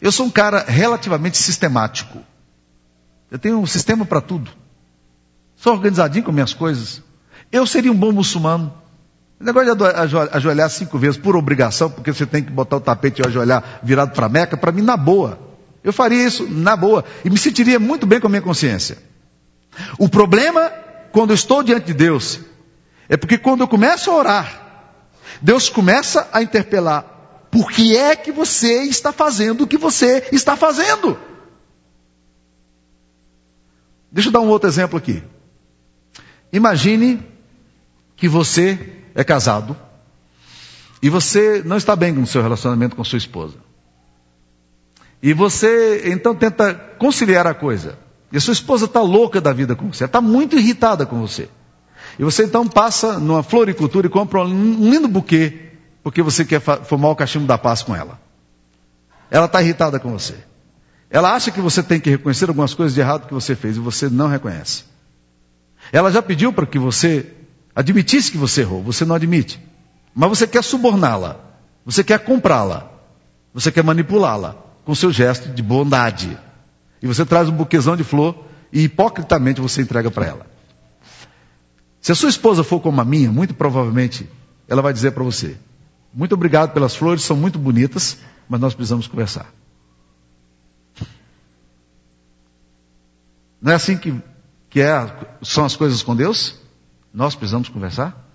Eu 0.02 0.12
sou 0.12 0.26
um 0.26 0.30
cara 0.30 0.64
relativamente 0.68 1.38
sistemático. 1.38 2.20
Eu 3.32 3.40
tenho 3.40 3.60
um 3.60 3.66
sistema 3.66 4.06
para 4.06 4.22
tudo. 4.22 4.52
Sou 5.56 5.74
organizadinho 5.74 6.24
com 6.24 6.32
minhas 6.32 6.54
coisas. 6.54 7.02
Eu 7.52 7.66
seria 7.66 7.92
um 7.92 7.96
bom 7.96 8.12
muçulmano. 8.12 8.74
O 9.40 9.44
negócio 9.44 9.76
de 9.76 9.84
ajoelhar 10.34 10.70
cinco 10.70 10.98
vezes 10.98 11.18
por 11.18 11.36
obrigação, 11.36 11.90
porque 11.90 12.12
você 12.12 12.26
tem 12.26 12.44
que 12.44 12.52
botar 12.52 12.78
o 12.78 12.82
tapete 12.82 13.22
e 13.22 13.28
ajoelhar 13.28 13.80
virado 13.82 14.12
para 14.12 14.28
Meca, 14.28 14.58
para 14.58 14.72
mim, 14.72 14.82
na 14.82 14.98
boa. 14.98 15.40
Eu 15.84 15.94
faria 15.94 16.26
isso 16.26 16.48
na 16.50 16.76
boa. 16.76 17.06
E 17.24 17.30
me 17.30 17.38
sentiria 17.38 17.80
muito 17.80 18.06
bem 18.06 18.20
com 18.20 18.28
a 18.28 18.30
minha 18.30 18.42
consciência. 18.42 18.98
O 19.98 20.10
problema, 20.10 20.70
quando 21.12 21.32
eu 21.32 21.36
estou 21.36 21.64
diante 21.64 21.88
de 21.88 21.94
Deus, 21.94 22.40
é 23.08 23.18
porque 23.18 23.38
quando 23.38 23.62
eu 23.62 23.68
começo 23.68 24.12
a 24.12 24.16
orar, 24.16 24.70
Deus 25.42 25.70
começa 25.70 26.28
a 26.32 26.42
interpelar: 26.42 27.04
por 27.52 27.72
que 27.72 27.96
é 27.96 28.16
que 28.16 28.32
você 28.32 28.84
está 28.84 29.12
fazendo 29.12 29.64
o 29.64 29.68
que 29.68 29.78
você 29.78 30.28
está 30.32 30.56
fazendo? 30.56 31.18
Deixa 34.12 34.30
eu 34.30 34.34
dar 34.34 34.40
um 34.40 34.48
outro 34.48 34.68
exemplo 34.68 34.98
aqui. 34.98 35.24
Imagine 36.52 37.24
que 38.16 38.28
você 38.28 38.98
é 39.14 39.24
casado 39.24 39.78
e 41.02 41.10
você 41.10 41.62
não 41.64 41.78
está 41.78 41.96
bem 41.96 42.14
com 42.14 42.22
o 42.22 42.28
seu 42.28 42.42
relacionamento 42.42 42.96
com 42.96 43.04
sua 43.04 43.18
esposa. 43.18 43.58
E 45.22 45.34
você 45.34 46.10
então 46.10 46.34
tenta 46.36 46.74
conciliar 46.74 47.46
a 47.46 47.54
coisa. 47.54 47.98
E 48.32 48.38
a 48.38 48.42
sua 48.42 48.54
esposa 48.54 48.86
está 48.86 49.02
louca 49.02 49.42
da 49.42 49.52
vida 49.52 49.76
com 49.76 49.92
você, 49.92 50.06
está 50.06 50.22
muito 50.22 50.58
irritada 50.58 51.06
com 51.06 51.20
você. 51.20 51.50
E 52.18 52.24
você 52.24 52.44
então 52.44 52.68
passa 52.68 53.20
numa 53.20 53.42
floricultura 53.42 54.08
e 54.08 54.10
compra 54.10 54.42
um 54.42 54.90
lindo 54.90 55.08
buquê, 55.08 55.72
porque 56.04 56.22
você 56.22 56.46
quer 56.46 56.60
formar 56.60 57.10
o 57.10 57.16
cachimbo 57.16 57.48
da 57.48 57.58
paz 57.58 57.82
com 57.82 57.96
ela. 57.96 58.20
Ela 59.32 59.46
está 59.46 59.62
irritada 59.62 60.00
com 60.00 60.12
você. 60.12 60.36
Ela 61.10 61.34
acha 61.34 61.50
que 61.50 61.62
você 61.62 61.82
tem 61.82 62.00
que 62.00 62.10
reconhecer 62.10 62.50
algumas 62.50 62.74
coisas 62.74 62.94
de 62.94 63.02
errado 63.02 63.28
que 63.28 63.34
você 63.34 63.56
fez 63.56 63.78
e 63.78 63.80
você 63.80 64.10
não 64.10 64.28
reconhece. 64.28 64.84
Ela 65.92 66.12
já 66.12 66.22
pediu 66.22 66.54
para 66.54 66.66
que 66.66 66.78
você 66.78 67.26
admitisse 67.76 68.32
que 68.32 68.38
você 68.38 68.62
errou, 68.62 68.84
você 68.84 69.06
não 69.06 69.16
admite. 69.16 69.60
Mas 70.14 70.30
você 70.30 70.46
quer 70.46 70.64
suborná-la, 70.64 71.40
você 71.86 72.04
quer 72.04 72.20
comprá-la, 72.20 72.92
você 73.54 73.72
quer 73.72 73.84
manipulá-la 73.84 74.56
com 74.86 74.94
seu 74.94 75.12
gesto 75.12 75.50
de 75.50 75.64
bondade. 75.64 76.38
E 77.02 77.08
você 77.08 77.26
traz 77.26 77.50
um 77.50 77.54
buquezão 77.54 77.96
de 77.96 78.04
flor 78.04 78.36
e 78.72 78.84
hipocritamente 78.84 79.62
você 79.62 79.82
entrega 79.82 80.12
para 80.12 80.26
ela. 80.26 80.46
Se 82.02 82.12
a 82.12 82.16
sua 82.16 82.30
esposa 82.30 82.64
for 82.64 82.80
como 82.80 83.00
a 83.02 83.06
minha, 83.06 83.32
muito 83.32 83.54
provavelmente 83.54 84.30
ela 84.68 84.82
vai 84.82 84.94
dizer 84.94 85.12
para 85.12 85.24
você: 85.24 85.58
Muito 86.14 86.34
obrigado 86.34 86.74
pelas 86.74 86.96
flores, 86.96 87.24
são 87.24 87.36
muito 87.36 87.60
bonitas, 87.60 88.18
mas 88.48 88.60
nós 88.60 88.74
precisamos 88.74 89.08
conversar. 89.08 89.52
Não 93.62 93.74
é 93.74 93.76
assim 93.76 93.98
que, 93.98 94.16
que 94.70 94.82
é, 94.82 95.14
são 95.42 95.66
as 95.66 95.76
coisas 95.76 96.02
com 96.02 96.16
Deus? 96.16 96.56
Nós 97.14 97.36
precisamos 97.36 97.68
conversar? 97.68 98.26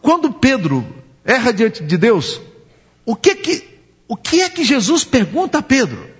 Quando 0.00 0.32
Pedro 0.32 0.86
erra 1.24 1.52
diante 1.52 1.82
de 1.82 1.96
Deus, 1.96 2.40
o 3.04 3.16
que, 3.16 3.34
que, 3.34 3.80
o 4.06 4.16
que 4.16 4.42
é 4.42 4.50
que 4.50 4.64
Jesus 4.64 5.04
pergunta 5.04 5.58
a 5.58 5.62
Pedro? 5.62 6.11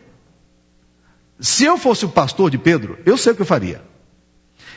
Se 1.43 1.65
eu 1.65 1.77
fosse 1.77 2.05
o 2.05 2.09
pastor 2.09 2.51
de 2.51 2.57
Pedro, 2.57 2.97
eu 3.05 3.17
sei 3.17 3.33
o 3.33 3.35
que 3.35 3.43
eu 3.43 3.47
faria. 3.47 3.83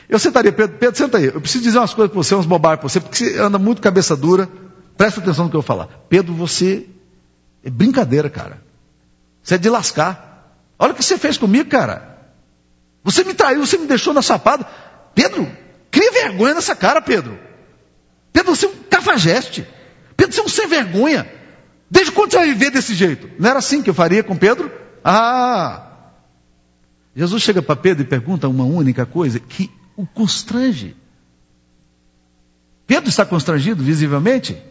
Eu 0.08 0.18
sentaria, 0.18 0.52
Pedro, 0.52 0.76
Pedro, 0.76 0.96
senta 0.96 1.16
aí. 1.16 1.26
Eu 1.26 1.40
preciso 1.40 1.62
dizer 1.62 1.78
umas 1.78 1.94
coisas 1.94 2.12
para 2.12 2.20
você, 2.20 2.34
umas 2.34 2.44
bobagens 2.44 2.80
para 2.80 2.88
você, 2.88 3.00
porque 3.00 3.16
você 3.16 3.38
anda 3.38 3.56
muito 3.56 3.80
cabeça 3.80 4.16
dura. 4.16 4.48
Presta 4.96 5.20
atenção 5.20 5.44
no 5.44 5.50
que 5.50 5.56
eu 5.56 5.62
falar. 5.62 5.86
Pedro, 6.08 6.34
você 6.34 6.84
é 7.64 7.70
brincadeira, 7.70 8.28
cara. 8.28 8.60
Você 9.44 9.54
é 9.54 9.58
de 9.58 9.70
lascar. 9.70 10.58
Olha 10.76 10.92
o 10.92 10.96
que 10.96 11.04
você 11.04 11.16
fez 11.16 11.38
comigo, 11.38 11.70
cara. 11.70 12.18
Você 13.04 13.22
me 13.22 13.32
traiu, 13.32 13.64
você 13.64 13.78
me 13.78 13.86
deixou 13.86 14.12
na 14.12 14.20
sapada. 14.20 14.66
Pedro, 15.14 15.48
cria 15.88 16.10
vergonha 16.10 16.54
nessa 16.54 16.74
cara, 16.74 17.00
Pedro. 17.00 17.38
Pedro, 18.32 18.56
você 18.56 18.66
é 18.66 18.68
um 18.70 18.74
cafajeste. 18.90 19.64
Pedro, 20.16 20.34
você 20.34 20.40
é 20.40 20.42
um 20.44 20.48
sem 20.48 20.66
vergonha. 20.66 21.30
Desde 21.88 22.10
quando 22.10 22.32
você 22.32 22.38
vai 22.38 22.48
viver 22.48 22.70
desse 22.70 22.92
jeito? 22.92 23.30
Não 23.38 23.50
era 23.50 23.60
assim 23.60 23.82
que 23.82 23.90
eu 23.90 23.94
faria 23.94 24.24
com 24.24 24.36
Pedro? 24.36 24.68
Ah! 25.04 25.85
Jesus 27.16 27.42
chega 27.42 27.62
para 27.62 27.74
Pedro 27.74 28.04
e 28.04 28.06
pergunta 28.06 28.46
uma 28.46 28.64
única 28.64 29.06
coisa 29.06 29.40
que 29.40 29.70
o 29.96 30.06
constrange. 30.06 30.94
Pedro 32.86 33.08
está 33.08 33.24
constrangido 33.24 33.82
visivelmente. 33.82 34.62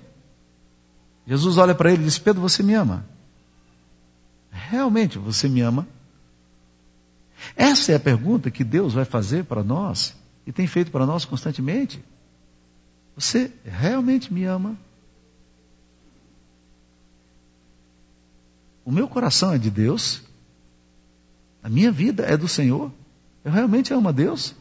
Jesus 1.26 1.58
olha 1.58 1.74
para 1.74 1.92
ele 1.92 2.04
e 2.04 2.06
diz: 2.06 2.20
Pedro, 2.20 2.40
você 2.40 2.62
me 2.62 2.76
ama? 2.76 3.04
Realmente 4.52 5.18
você 5.18 5.50
me 5.50 5.62
ama? 5.62 5.88
Essa 7.56 7.94
é 7.94 7.96
a 7.96 8.00
pergunta 8.00 8.52
que 8.52 8.64
Deus 8.64 8.94
vai 8.94 9.06
fazer 9.06 9.46
para 9.46 9.64
nós 9.64 10.16
e 10.46 10.52
tem 10.52 10.68
feito 10.68 10.92
para 10.92 11.06
nós 11.06 11.26
constantemente. 11.26 12.04
Você 13.16 13.52
realmente 13.64 14.32
me 14.32 14.44
ama? 14.44 14.78
O 18.86 18.92
meu 18.92 19.08
coração 19.08 19.52
é 19.52 19.58
de 19.58 19.72
Deus, 19.72 20.22
a 21.66 21.70
minha 21.70 21.92
vida 21.92 22.22
é 22.22 22.38
do 22.38 22.48
Senhor. 22.48 22.92
Eu 23.44 23.52
realmente 23.52 23.92
amo 23.92 24.08
a 24.08 24.12
Deus 24.12 24.54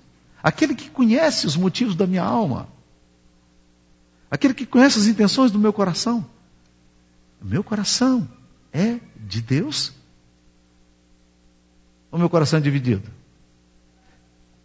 aquele 0.42 0.74
que 0.74 0.88
conhece 0.88 1.46
os 1.46 1.54
motivos 1.54 1.94
da 1.94 2.06
minha 2.06 2.22
alma, 2.22 2.66
aquele 4.30 4.54
que 4.54 4.64
conhece 4.64 4.98
as 4.98 5.06
intenções 5.06 5.50
do 5.50 5.58
meu 5.58 5.70
coração. 5.70 6.24
O 7.42 7.44
meu 7.44 7.62
coração 7.62 8.26
é 8.72 8.98
de 9.18 9.42
Deus? 9.42 9.92
Ou 12.10 12.18
meu 12.18 12.30
coração 12.30 12.58
é 12.58 12.62
dividido? 12.62 13.06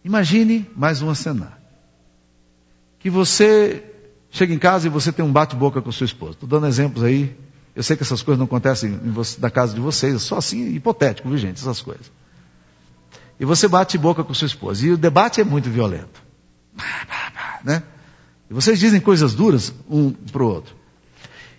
Imagine 0.02 0.66
mais 0.74 1.02
uma 1.02 1.14
cena. 1.14 1.58
Que 2.98 3.10
você 3.10 3.84
chega 4.30 4.54
em 4.54 4.58
casa 4.58 4.86
e 4.86 4.90
você 4.90 5.12
tem 5.12 5.22
um 5.22 5.32
bate-boca 5.32 5.82
com 5.82 5.92
sua 5.92 6.06
esposa. 6.06 6.32
Estou 6.32 6.48
dando 6.48 6.66
exemplos 6.66 7.04
aí. 7.04 7.36
Eu 7.76 7.82
sei 7.82 7.98
que 7.98 8.02
essas 8.02 8.22
coisas 8.22 8.38
não 8.38 8.46
acontecem 8.46 8.98
da 9.38 9.50
casa 9.50 9.74
de 9.74 9.80
vocês, 9.80 10.14
é 10.14 10.18
só 10.18 10.38
assim, 10.38 10.74
hipotético, 10.74 11.28
viu 11.28 11.36
gente, 11.36 11.58
essas 11.58 11.82
coisas. 11.82 12.10
E 13.40 13.44
você 13.46 13.66
bate 13.66 13.96
boca 13.96 14.22
com 14.22 14.34
sua 14.34 14.46
esposa. 14.46 14.86
E 14.86 14.90
o 14.90 14.98
debate 14.98 15.40
é 15.40 15.44
muito 15.44 15.70
violento. 15.70 16.22
Né? 17.62 17.82
E 18.50 18.54
vocês 18.54 18.78
dizem 18.78 19.00
coisas 19.00 19.34
duras 19.34 19.70
um 19.88 20.12
para 20.12 20.42
o 20.42 20.46
outro. 20.46 20.74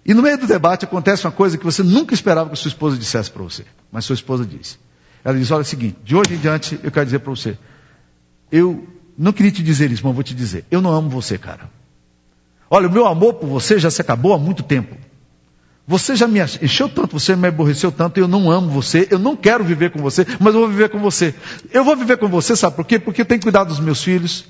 E 0.03 0.15
no 0.15 0.23
meio 0.23 0.35
do 0.35 0.47
debate 0.47 0.83
acontece 0.83 1.25
uma 1.25 1.31
coisa 1.31 1.57
que 1.59 1.63
você 1.63 1.83
nunca 1.83 2.13
esperava 2.13 2.49
que 2.49 2.55
sua 2.55 2.69
esposa 2.69 2.97
dissesse 2.97 3.29
para 3.29 3.43
você. 3.43 3.65
Mas 3.91 4.05
sua 4.05 4.15
esposa 4.15 4.43
disse. 4.43 4.79
Ela 5.23 5.37
diz: 5.37 5.51
Olha, 5.51 5.61
é 5.61 5.61
o 5.61 5.65
seguinte, 5.65 5.97
de 6.03 6.15
hoje 6.15 6.33
em 6.33 6.37
diante 6.37 6.79
eu 6.83 6.91
quero 6.91 7.05
dizer 7.05 7.19
para 7.19 7.29
você. 7.29 7.55
Eu 8.51 8.87
não 9.17 9.31
queria 9.31 9.51
te 9.51 9.61
dizer 9.61 9.91
isso, 9.91 10.03
mas 10.03 10.13
vou 10.15 10.23
te 10.23 10.33
dizer. 10.33 10.65
Eu 10.71 10.81
não 10.81 10.91
amo 10.91 11.09
você, 11.09 11.37
cara. 11.37 11.69
Olha, 12.67 12.87
o 12.87 12.91
meu 12.91 13.05
amor 13.05 13.35
por 13.35 13.47
você 13.47 13.77
já 13.77 13.91
se 13.91 14.01
acabou 14.01 14.33
há 14.33 14.39
muito 14.39 14.63
tempo. 14.63 14.95
Você 15.87 16.15
já 16.15 16.27
me 16.27 16.39
encheu 16.39 16.87
tanto, 16.87 17.19
você 17.19 17.35
me 17.35 17.47
aborreceu 17.47 17.91
tanto, 17.91 18.19
eu 18.19 18.27
não 18.27 18.51
amo 18.51 18.69
você, 18.69 19.07
eu 19.09 19.19
não 19.19 19.35
quero 19.35 19.63
viver 19.63 19.91
com 19.91 19.99
você, 19.99 20.25
mas 20.39 20.53
eu 20.53 20.61
vou 20.61 20.69
viver 20.69 20.89
com 20.89 20.99
você. 20.99 21.35
Eu 21.71 21.83
vou 21.83 21.95
viver 21.95 22.17
com 22.17 22.27
você, 22.27 22.55
sabe 22.55 22.75
por 22.75 22.85
quê? 22.85 22.99
Porque 22.99 23.21
eu 23.21 23.25
tenho 23.25 23.39
que 23.39 23.45
cuidar 23.45 23.63
dos 23.63 23.79
meus 23.79 24.03
filhos, 24.03 24.45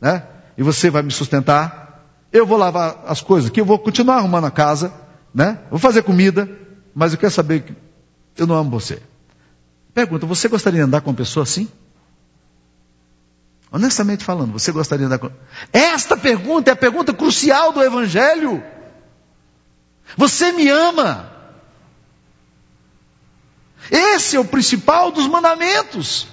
né? 0.00 0.22
E 0.56 0.62
você 0.62 0.90
vai 0.90 1.02
me 1.02 1.10
sustentar. 1.10 2.04
Eu 2.32 2.46
vou 2.46 2.58
lavar 2.58 3.04
as 3.06 3.20
coisas 3.20 3.50
aqui, 3.50 3.60
eu 3.60 3.64
vou 3.64 3.78
continuar 3.78 4.16
arrumando 4.16 4.44
a 4.44 4.50
casa, 4.50 4.92
né? 5.34 5.60
Vou 5.70 5.78
fazer 5.78 6.02
comida, 6.02 6.48
mas 6.94 7.12
eu 7.12 7.18
quero 7.18 7.32
saber 7.32 7.62
que 7.62 7.74
eu 8.36 8.46
não 8.46 8.54
amo 8.54 8.70
você. 8.70 9.00
Pergunta, 9.94 10.26
você 10.26 10.46
gostaria 10.46 10.80
de 10.80 10.84
andar 10.84 11.00
com 11.00 11.10
uma 11.10 11.16
pessoa 11.16 11.44
assim? 11.44 11.68
Honestamente 13.72 14.24
falando, 14.24 14.52
você 14.52 14.70
gostaria 14.70 15.06
de 15.06 15.12
andar 15.12 15.18
com. 15.18 15.30
Esta 15.72 16.16
pergunta 16.16 16.70
é 16.70 16.72
a 16.72 16.76
pergunta 16.76 17.12
crucial 17.12 17.72
do 17.72 17.82
Evangelho. 17.82 18.62
Você 20.16 20.52
me 20.52 20.68
ama? 20.68 21.32
Esse 23.90 24.36
é 24.36 24.40
o 24.40 24.44
principal 24.44 25.10
dos 25.10 25.26
mandamentos. 25.26 26.26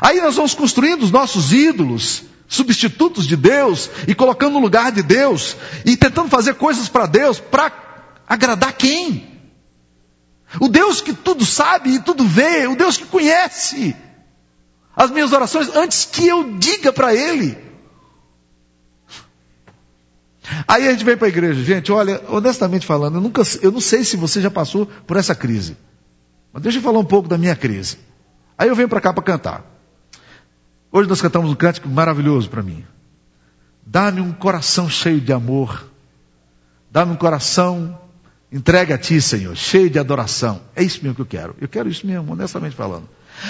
Aí 0.00 0.20
nós 0.20 0.36
vamos 0.36 0.54
construindo 0.54 1.02
os 1.02 1.10
nossos 1.10 1.52
ídolos, 1.52 2.24
substitutos 2.46 3.26
de 3.26 3.36
Deus, 3.36 3.90
e 4.06 4.14
colocando 4.14 4.54
no 4.54 4.60
lugar 4.60 4.92
de 4.92 5.02
Deus, 5.02 5.56
e 5.84 5.96
tentando 5.96 6.28
fazer 6.28 6.54
coisas 6.54 6.88
para 6.88 7.06
Deus, 7.06 7.38
para 7.40 7.72
agradar 8.26 8.72
quem? 8.74 9.28
O 10.60 10.68
Deus 10.68 11.00
que 11.00 11.12
tudo 11.12 11.44
sabe 11.44 11.94
e 11.94 12.00
tudo 12.00 12.24
vê, 12.24 12.66
o 12.66 12.76
Deus 12.76 12.96
que 12.96 13.04
conhece 13.04 13.94
as 14.96 15.10
minhas 15.10 15.32
orações 15.32 15.68
antes 15.76 16.04
que 16.04 16.26
eu 16.26 16.56
diga 16.58 16.92
para 16.92 17.14
Ele. 17.14 17.67
Aí 20.66 20.86
a 20.86 20.92
gente 20.92 21.04
vem 21.04 21.16
para 21.16 21.26
a 21.26 21.28
igreja, 21.28 21.62
gente, 21.62 21.92
olha, 21.92 22.22
honestamente 22.28 22.86
falando, 22.86 23.16
eu, 23.16 23.20
nunca, 23.20 23.42
eu 23.62 23.70
não 23.70 23.80
sei 23.80 24.04
se 24.04 24.16
você 24.16 24.40
já 24.40 24.50
passou 24.50 24.86
por 24.86 25.16
essa 25.16 25.34
crise. 25.34 25.76
Mas 26.52 26.62
deixa 26.62 26.78
eu 26.78 26.82
falar 26.82 26.98
um 26.98 27.04
pouco 27.04 27.28
da 27.28 27.36
minha 27.36 27.54
crise. 27.54 27.98
Aí 28.56 28.68
eu 28.68 28.74
venho 28.74 28.88
para 28.88 29.00
cá 29.00 29.12
para 29.12 29.22
cantar. 29.22 29.64
Hoje 30.90 31.08
nós 31.08 31.20
cantamos 31.20 31.50
um 31.50 31.54
cântico 31.54 31.88
maravilhoso 31.88 32.48
para 32.48 32.62
mim. 32.62 32.84
Dá-me 33.86 34.20
um 34.20 34.32
coração 34.32 34.88
cheio 34.88 35.20
de 35.20 35.32
amor. 35.32 35.86
Dá-me 36.90 37.12
um 37.12 37.16
coração 37.16 37.98
entregue 38.50 38.92
a 38.92 38.98
ti, 38.98 39.20
Senhor, 39.20 39.54
cheio 39.56 39.90
de 39.90 39.98
adoração. 39.98 40.60
É 40.74 40.82
isso 40.82 41.00
mesmo 41.02 41.14
que 41.14 41.20
eu 41.20 41.26
quero. 41.26 41.54
Eu 41.60 41.68
quero 41.68 41.88
isso 41.88 42.06
mesmo, 42.06 42.32
honestamente 42.32 42.74
falando. 42.74 43.08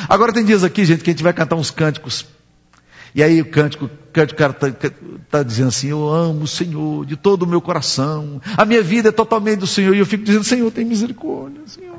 Agora 0.08 0.32
tem 0.32 0.44
dias 0.44 0.64
aqui, 0.64 0.84
gente, 0.84 1.02
que 1.02 1.10
a 1.10 1.12
gente 1.12 1.22
vai 1.22 1.32
cantar 1.32 1.56
uns 1.56 1.70
cânticos. 1.70 2.26
E 3.14 3.22
aí 3.22 3.40
o 3.40 3.46
cântico, 3.46 3.86
o 3.86 3.90
cântico, 4.12 4.38
cara 4.38 4.52
está 4.52 4.90
tá 5.30 5.42
dizendo 5.42 5.68
assim, 5.68 5.88
eu 5.88 6.08
amo 6.08 6.44
o 6.44 6.48
Senhor 6.48 7.06
de 7.06 7.16
todo 7.16 7.42
o 7.42 7.46
meu 7.46 7.60
coração. 7.60 8.40
A 8.56 8.64
minha 8.64 8.82
vida 8.82 9.08
é 9.08 9.12
totalmente 9.12 9.60
do 9.60 9.66
Senhor. 9.66 9.94
E 9.94 9.98
eu 9.98 10.06
fico 10.06 10.24
dizendo, 10.24 10.44
Senhor, 10.44 10.70
tem 10.70 10.84
misericórdia, 10.84 11.62
Senhor. 11.66 11.98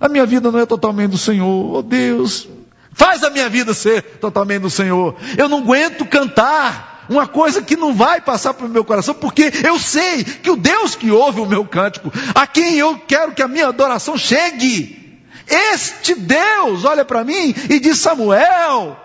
A 0.00 0.08
minha 0.08 0.26
vida 0.26 0.50
não 0.50 0.58
é 0.58 0.66
totalmente 0.66 1.12
do 1.12 1.18
Senhor. 1.18 1.74
Oh 1.76 1.82
Deus, 1.82 2.48
faz 2.92 3.22
a 3.22 3.30
minha 3.30 3.48
vida 3.48 3.72
ser 3.72 4.02
totalmente 4.20 4.62
do 4.62 4.70
Senhor. 4.70 5.16
Eu 5.36 5.48
não 5.48 5.58
aguento 5.58 6.04
cantar 6.04 7.06
uma 7.08 7.26
coisa 7.26 7.62
que 7.62 7.76
não 7.76 7.92
vai 7.92 8.20
passar 8.20 8.54
para 8.54 8.66
o 8.66 8.68
meu 8.68 8.84
coração, 8.84 9.14
porque 9.14 9.52
eu 9.64 9.78
sei 9.78 10.24
que 10.24 10.50
o 10.50 10.56
Deus 10.56 10.94
que 10.94 11.10
ouve 11.10 11.40
o 11.40 11.46
meu 11.46 11.64
cântico, 11.64 12.12
a 12.34 12.46
quem 12.46 12.76
eu 12.76 12.98
quero 12.98 13.32
que 13.32 13.42
a 13.42 13.48
minha 13.48 13.68
adoração 13.68 14.16
chegue, 14.16 15.20
este 15.46 16.14
Deus 16.14 16.84
olha 16.84 17.04
para 17.04 17.24
mim 17.24 17.54
e 17.68 17.78
diz: 17.78 17.98
Samuel, 17.98 18.96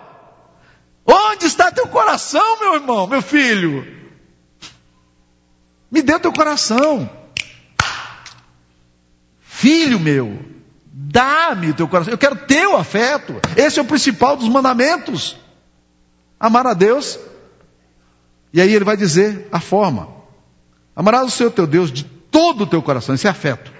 onde 1.06 1.46
está 1.46 1.70
teu 1.70 1.88
coração, 1.88 2.60
meu 2.60 2.74
irmão, 2.74 3.06
meu 3.06 3.22
filho? 3.22 3.86
Me 5.90 6.02
dê 6.02 6.18
teu 6.18 6.32
coração. 6.32 7.10
Filho 9.40 10.00
meu, 10.00 10.50
Dá-me 11.12 11.72
teu 11.72 11.88
coração. 11.88 12.12
Eu 12.12 12.18
quero 12.18 12.36
teu 12.36 12.76
afeto. 12.76 13.40
Esse 13.56 13.78
é 13.78 13.82
o 13.82 13.86
principal 13.86 14.36
dos 14.36 14.48
mandamentos. 14.48 15.36
Amar 16.38 16.66
a 16.66 16.74
Deus. 16.74 17.18
E 18.52 18.60
aí 18.60 18.72
ele 18.72 18.84
vai 18.84 18.96
dizer 18.96 19.48
a 19.50 19.58
forma. 19.58 20.08
Amarás 20.94 21.26
o 21.26 21.30
Senhor 21.30 21.50
teu 21.50 21.66
Deus 21.66 21.90
de 21.90 22.04
todo 22.04 22.62
o 22.62 22.66
teu 22.66 22.82
coração. 22.82 23.14
Esse 23.14 23.26
é 23.26 23.30
afeto. 23.30 23.72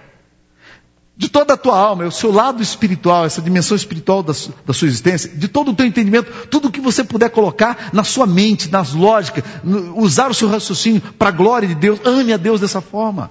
De 1.20 1.28
toda 1.28 1.52
a 1.52 1.56
tua 1.58 1.76
alma, 1.76 2.04
é 2.04 2.06
o 2.06 2.10
seu 2.10 2.32
lado 2.32 2.62
espiritual, 2.62 3.26
essa 3.26 3.42
dimensão 3.42 3.76
espiritual 3.76 4.22
da, 4.22 4.32
da 4.64 4.72
sua 4.72 4.88
existência, 4.88 5.28
de 5.28 5.48
todo 5.48 5.70
o 5.70 5.74
teu 5.74 5.84
entendimento, 5.84 6.48
tudo 6.48 6.68
o 6.68 6.72
que 6.72 6.80
você 6.80 7.04
puder 7.04 7.28
colocar 7.28 7.90
na 7.92 8.02
sua 8.02 8.26
mente, 8.26 8.70
nas 8.70 8.94
lógicas, 8.94 9.44
no, 9.62 9.98
usar 9.98 10.30
o 10.30 10.34
seu 10.34 10.48
raciocínio 10.48 11.02
para 11.18 11.28
a 11.28 11.32
glória 11.32 11.68
de 11.68 11.74
Deus. 11.74 12.00
Ame 12.06 12.32
a 12.32 12.38
Deus 12.38 12.58
dessa 12.62 12.80
forma. 12.80 13.30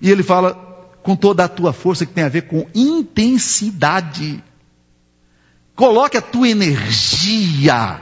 E 0.00 0.10
ele 0.10 0.22
fala, 0.22 0.54
com 1.02 1.14
toda 1.14 1.44
a 1.44 1.48
tua 1.48 1.74
força 1.74 2.06
que 2.06 2.14
tem 2.14 2.24
a 2.24 2.30
ver 2.30 2.48
com 2.48 2.66
intensidade. 2.74 4.42
Coloque 5.74 6.16
a 6.16 6.22
tua 6.22 6.48
energia, 6.48 8.00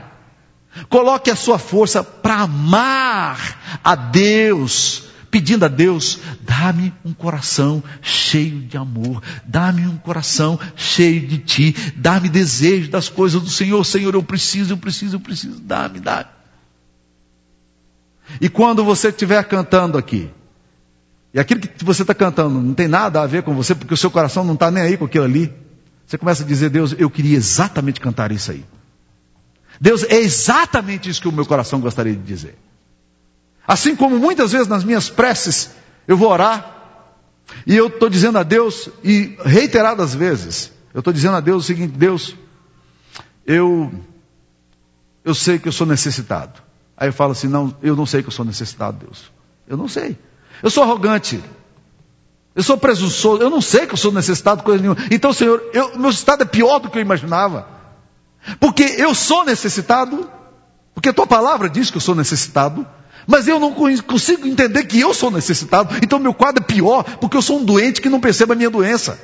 coloque 0.88 1.28
a 1.28 1.34
sua 1.34 1.58
força 1.58 2.04
para 2.04 2.42
amar 2.42 3.80
a 3.82 3.96
Deus, 3.96 5.06
pedindo 5.34 5.64
a 5.64 5.68
Deus, 5.68 6.20
dá-me 6.42 6.94
um 7.04 7.12
coração 7.12 7.82
cheio 8.00 8.60
de 8.60 8.76
amor, 8.76 9.20
dá-me 9.44 9.84
um 9.84 9.96
coração 9.96 10.56
cheio 10.76 11.26
de 11.26 11.38
ti, 11.38 11.74
dá-me 11.96 12.28
desejo 12.28 12.88
das 12.88 13.08
coisas 13.08 13.42
do 13.42 13.50
Senhor, 13.50 13.82
Senhor, 13.82 14.14
eu 14.14 14.22
preciso, 14.22 14.74
eu 14.74 14.76
preciso, 14.76 15.16
eu 15.16 15.20
preciso, 15.20 15.58
dá-me, 15.58 15.98
dá-me. 15.98 16.26
E 18.40 18.48
quando 18.48 18.84
você 18.84 19.08
estiver 19.08 19.42
cantando 19.42 19.98
aqui, 19.98 20.30
e 21.32 21.40
aquilo 21.40 21.62
que 21.62 21.84
você 21.84 22.02
está 22.02 22.14
cantando 22.14 22.60
não 22.60 22.72
tem 22.72 22.86
nada 22.86 23.20
a 23.20 23.26
ver 23.26 23.42
com 23.42 23.56
você, 23.56 23.74
porque 23.74 23.94
o 23.94 23.96
seu 23.96 24.12
coração 24.12 24.44
não 24.44 24.54
está 24.54 24.70
nem 24.70 24.84
aí 24.84 24.96
com 24.96 25.06
aquilo 25.06 25.24
ali. 25.24 25.52
Você 26.06 26.16
começa 26.16 26.44
a 26.44 26.46
dizer, 26.46 26.70
Deus, 26.70 26.94
eu 26.96 27.10
queria 27.10 27.36
exatamente 27.36 28.00
cantar 28.00 28.30
isso 28.30 28.52
aí. 28.52 28.64
Deus, 29.80 30.04
é 30.04 30.14
exatamente 30.14 31.10
isso 31.10 31.20
que 31.20 31.26
o 31.26 31.32
meu 31.32 31.44
coração 31.44 31.80
gostaria 31.80 32.14
de 32.14 32.22
dizer. 32.22 32.56
Assim 33.66 33.96
como 33.96 34.18
muitas 34.18 34.52
vezes 34.52 34.68
nas 34.68 34.84
minhas 34.84 35.08
preces 35.08 35.70
eu 36.06 36.16
vou 36.16 36.30
orar, 36.30 36.72
e 37.66 37.76
eu 37.76 37.86
estou 37.86 38.08
dizendo 38.08 38.38
a 38.38 38.42
Deus, 38.42 38.88
e 39.02 39.36
reiteradas 39.44 40.14
vezes, 40.14 40.72
eu 40.92 40.98
estou 40.98 41.12
dizendo 41.12 41.36
a 41.36 41.40
Deus 41.40 41.64
o 41.64 41.66
seguinte: 41.66 41.92
Deus, 41.96 42.36
eu, 43.46 43.92
eu 45.24 45.34
sei 45.34 45.58
que 45.58 45.68
eu 45.68 45.72
sou 45.72 45.86
necessitado. 45.86 46.62
Aí 46.96 47.08
eu 47.08 47.12
falo 47.12 47.32
assim: 47.32 47.48
não, 47.48 47.74
eu 47.82 47.96
não 47.96 48.06
sei 48.06 48.22
que 48.22 48.28
eu 48.28 48.32
sou 48.32 48.44
necessitado, 48.44 49.04
Deus. 49.04 49.30
Eu 49.66 49.76
não 49.76 49.88
sei. 49.88 50.16
Eu 50.62 50.70
sou 50.70 50.84
arrogante. 50.84 51.42
Eu 52.54 52.62
sou 52.62 52.76
presunçoso. 52.76 53.42
Eu 53.42 53.50
não 53.50 53.60
sei 53.60 53.86
que 53.86 53.94
eu 53.94 53.98
sou 53.98 54.12
necessitado 54.12 54.58
de 54.58 54.64
coisa 54.64 54.80
nenhuma. 54.80 55.00
Então, 55.10 55.32
Senhor, 55.32 55.62
eu, 55.72 55.98
meu 55.98 56.10
estado 56.10 56.42
é 56.42 56.46
pior 56.46 56.78
do 56.78 56.88
que 56.88 56.98
eu 56.98 57.02
imaginava. 57.02 57.66
Porque 58.60 58.82
eu 58.82 59.14
sou 59.14 59.44
necessitado. 59.44 60.30
Porque 60.94 61.08
a 61.08 61.12
tua 61.12 61.26
palavra 61.26 61.68
diz 61.68 61.90
que 61.90 61.96
eu 61.96 62.00
sou 62.00 62.14
necessitado. 62.14 62.86
Mas 63.26 63.48
eu 63.48 63.58
não 63.58 63.72
consigo 63.72 64.46
entender 64.46 64.84
que 64.84 65.00
eu 65.00 65.14
sou 65.14 65.30
necessitado. 65.30 65.94
Então, 66.02 66.18
meu 66.18 66.34
quadro 66.34 66.62
é 66.62 66.66
pior. 66.66 67.02
Porque 67.20 67.36
eu 67.36 67.42
sou 67.42 67.58
um 67.58 67.64
doente 67.64 68.00
que 68.00 68.08
não 68.08 68.20
percebe 68.20 68.52
a 68.52 68.56
minha 68.56 68.70
doença. 68.70 69.18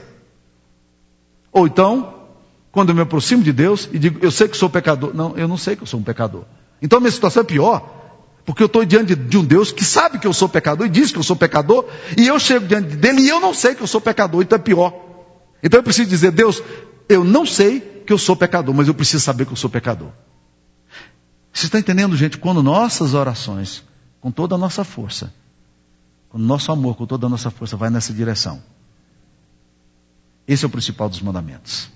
Ou 1.53 1.67
então, 1.67 2.15
quando 2.73 2.91
eu 2.91 2.95
me 2.95 3.03
aproximo 3.03 3.43
de 3.43 3.53
Deus 3.53 3.89
e 3.93 3.99
digo, 3.99 4.19
eu 4.23 4.31
sei 4.31 4.49
que 4.49 4.57
sou 4.57 4.71
pecador. 4.71 5.15
Não, 5.15 5.37
eu 5.37 5.47
não 5.47 5.57
sei 5.57 5.77
que 5.77 5.83
eu 5.83 5.87
sou 5.87 6.01
um 6.01 6.03
pecador. 6.03 6.45
Então, 6.81 7.01
minha 7.01 7.11
situação 7.11 7.43
é 7.43 7.45
pior. 7.45 8.01
Porque 8.45 8.63
eu 8.63 8.67
estou 8.67 8.85
diante 8.85 9.15
de 9.15 9.39
um 9.39 9.45
Deus 9.45 9.71
que 9.71 9.85
sabe 9.85 10.19
que 10.19 10.27
eu 10.27 10.33
sou 10.33 10.49
pecador 10.49 10.87
e 10.87 10.91
diz 10.91 11.13
que 11.13 11.19
eu 11.19 11.23
sou 11.23 11.37
pecador, 11.37 11.87
e 12.17 12.27
eu 12.27 12.39
chego 12.39 12.67
diante 12.67 12.97
dele 12.97 13.23
e 13.23 13.29
eu 13.29 13.39
não 13.39 13.53
sei 13.53 13.75
que 13.75 13.83
eu 13.83 13.87
sou 13.87 14.01
pecador, 14.01 14.43
então 14.43 14.57
é 14.57 14.61
pior. 14.61 14.93
Então 15.63 15.79
eu 15.79 15.85
preciso 15.85 16.09
dizer, 16.09 16.31
Deus, 16.31 16.63
eu 17.09 17.23
não 17.23 17.45
sei 17.45 17.81
que 17.81 18.13
eu 18.13 18.19
sou 18.19 18.35
pecador, 18.35 18.75
mas 18.75 18.89
eu 18.89 18.95
preciso 18.95 19.23
saber 19.23 19.45
que 19.45 19.53
eu 19.53 19.57
sou 19.57 19.69
pecador. 19.69 20.09
Você 21.53 21.67
está 21.67 21.79
entendendo, 21.79 22.17
gente? 22.17 22.39
Quando 22.39 22.63
nossas 22.63 23.15
orações, 23.15 23.85
com 24.21 24.31
toda 24.31 24.55
a 24.55 24.59
nossa 24.59 24.85
força, 24.85 25.33
quando 26.29 26.45
nosso 26.45 26.71
amor, 26.71 26.97
com 26.97 27.07
toda 27.07 27.27
a 27.27 27.31
nossa 27.31 27.51
força, 27.51 27.77
vai 27.77 27.91
nessa 27.91 28.13
direção. 28.13 28.63
Esse 30.47 30.65
é 30.65 30.69
o 30.69 30.71
principal 30.71 31.09
dos 31.09 31.21
mandamentos. 31.21 31.91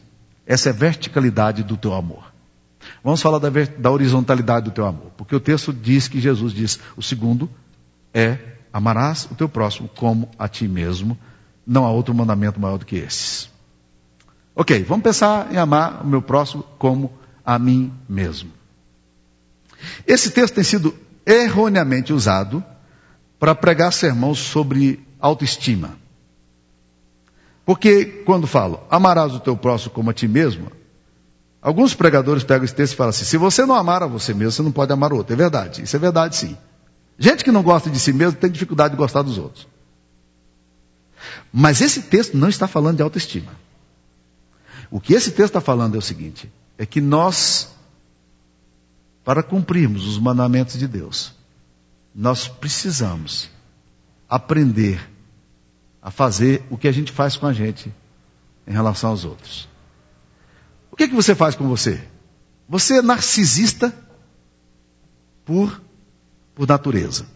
Essa 0.47 0.69
é 0.69 0.73
a 0.73 0.75
verticalidade 0.75 1.63
do 1.63 1.77
teu 1.77 1.95
amor. 1.95 2.33
Vamos 3.03 3.21
falar 3.23 3.39
da, 3.39 3.49
da 3.79 3.91
horizontalidade 3.91 4.67
do 4.67 4.71
teu 4.71 4.87
amor. 4.87 5.11
Porque 5.17 5.35
o 5.35 5.41
texto 5.41 5.73
diz 5.73 6.09
que 6.09 6.21
Jesus 6.21 6.53
diz: 6.53 6.79
o 6.97 7.03
segundo 7.03 7.49
é 8.13 8.39
amarás 8.73 9.27
o 9.31 9.35
teu 9.35 9.49
próximo 9.49 9.89
como 9.89 10.29
a 10.39 10.49
ti 10.49 10.69
mesmo. 10.69 11.19
Não 11.67 11.85
há 11.85 11.91
outro 11.91 12.15
mandamento 12.15 12.61
maior 12.61 12.79
do 12.79 12.85
que 12.85 12.97
esses. 12.97 13.51
Ok, 14.55 14.85
vamos 14.85 15.03
pensar 15.03 15.53
em 15.53 15.57
amar 15.57 16.03
o 16.03 16.07
meu 16.07 16.23
próximo 16.23 16.63
como 16.79 17.13
a 17.45 17.59
mim 17.59 17.93
mesmo. 18.09 18.51
Esse 20.07 20.31
texto 20.31 20.55
tem 20.55 20.65
sido 20.65 20.95
erroneamente 21.27 22.13
usado 22.13 22.65
para 23.39 23.55
pregar 23.55 23.93
sermão 23.93 24.35
sobre 24.35 25.07
autoestima. 25.21 25.99
Porque 27.65 28.05
quando 28.27 28.47
falo, 28.47 28.81
amarás 28.91 29.35
o 29.35 29.41
teu 29.41 29.57
próximo 29.57 29.95
como 29.95 30.11
a 30.11 30.15
ti 30.15 30.29
mesmo, 30.29 30.71
Alguns 31.65 31.95
pregadores 31.95 32.45
pegam 32.45 32.67
esse 32.67 32.75
texto 32.75 32.93
e 32.93 32.97
falam 32.97 33.09
assim: 33.09 33.25
se 33.25 33.39
você 33.39 33.65
não 33.65 33.75
amar 33.75 34.03
a 34.03 34.07
você 34.07 34.35
mesmo, 34.35 34.53
você 34.53 34.63
não 34.63 34.71
pode 34.71 34.93
amar 34.93 35.15
o 35.15 35.17
outro. 35.17 35.33
É 35.33 35.37
verdade, 35.37 35.83
isso 35.83 35.97
é 35.97 35.99
verdade 35.99 36.37
sim. 36.37 36.59
Gente 37.19 37.43
que 37.43 37.51
não 37.51 37.63
gosta 37.63 37.89
de 37.89 37.99
si 37.99 38.13
mesmo 38.13 38.39
tem 38.39 38.51
dificuldade 38.51 38.93
de 38.93 38.99
gostar 38.99 39.23
dos 39.23 39.39
outros. 39.39 39.67
Mas 41.51 41.81
esse 41.81 42.03
texto 42.03 42.37
não 42.37 42.51
está 42.51 42.69
falando 42.69 42.97
de 42.97 43.03
autoestima. 43.03 43.51
O 44.91 45.01
que 45.01 45.15
esse 45.15 45.31
texto 45.31 45.57
está 45.57 45.61
falando 45.63 45.95
é 45.95 45.99
o 45.99 46.03
seguinte: 46.03 46.53
é 46.77 46.85
que 46.85 47.01
nós, 47.01 47.74
para 49.25 49.43
cumprirmos 49.43 50.07
os 50.07 50.19
mandamentos 50.19 50.79
de 50.79 50.87
Deus, 50.87 51.35
nós 52.15 52.47
precisamos 52.47 53.51
aprender 54.29 55.11
a 56.03 56.11
fazer 56.11 56.63
o 56.71 56.77
que 56.77 56.87
a 56.87 56.93
gente 56.93 57.11
faz 57.11 57.37
com 57.37 57.47
a 57.47 57.53
gente 57.53 57.93
em 58.67 58.73
relação 58.73 59.11
aos 59.11 59.25
outros. 59.25 59.69
O 60.91 60.97
que, 60.97 61.05
é 61.05 61.09
que 61.09 61.15
você 61.15 61.35
faz 61.35 61.55
com 61.55 61.67
você? 61.67 62.07
Você 62.69 62.99
é 62.99 63.03
narcisista 63.03 63.93
por, 65.45 65.81
por 66.55 66.69
natureza. 66.69 67.27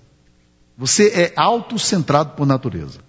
Você 0.76 1.08
é 1.08 1.32
autocentrado 1.34 2.34
por 2.36 2.46
natureza. 2.46 3.00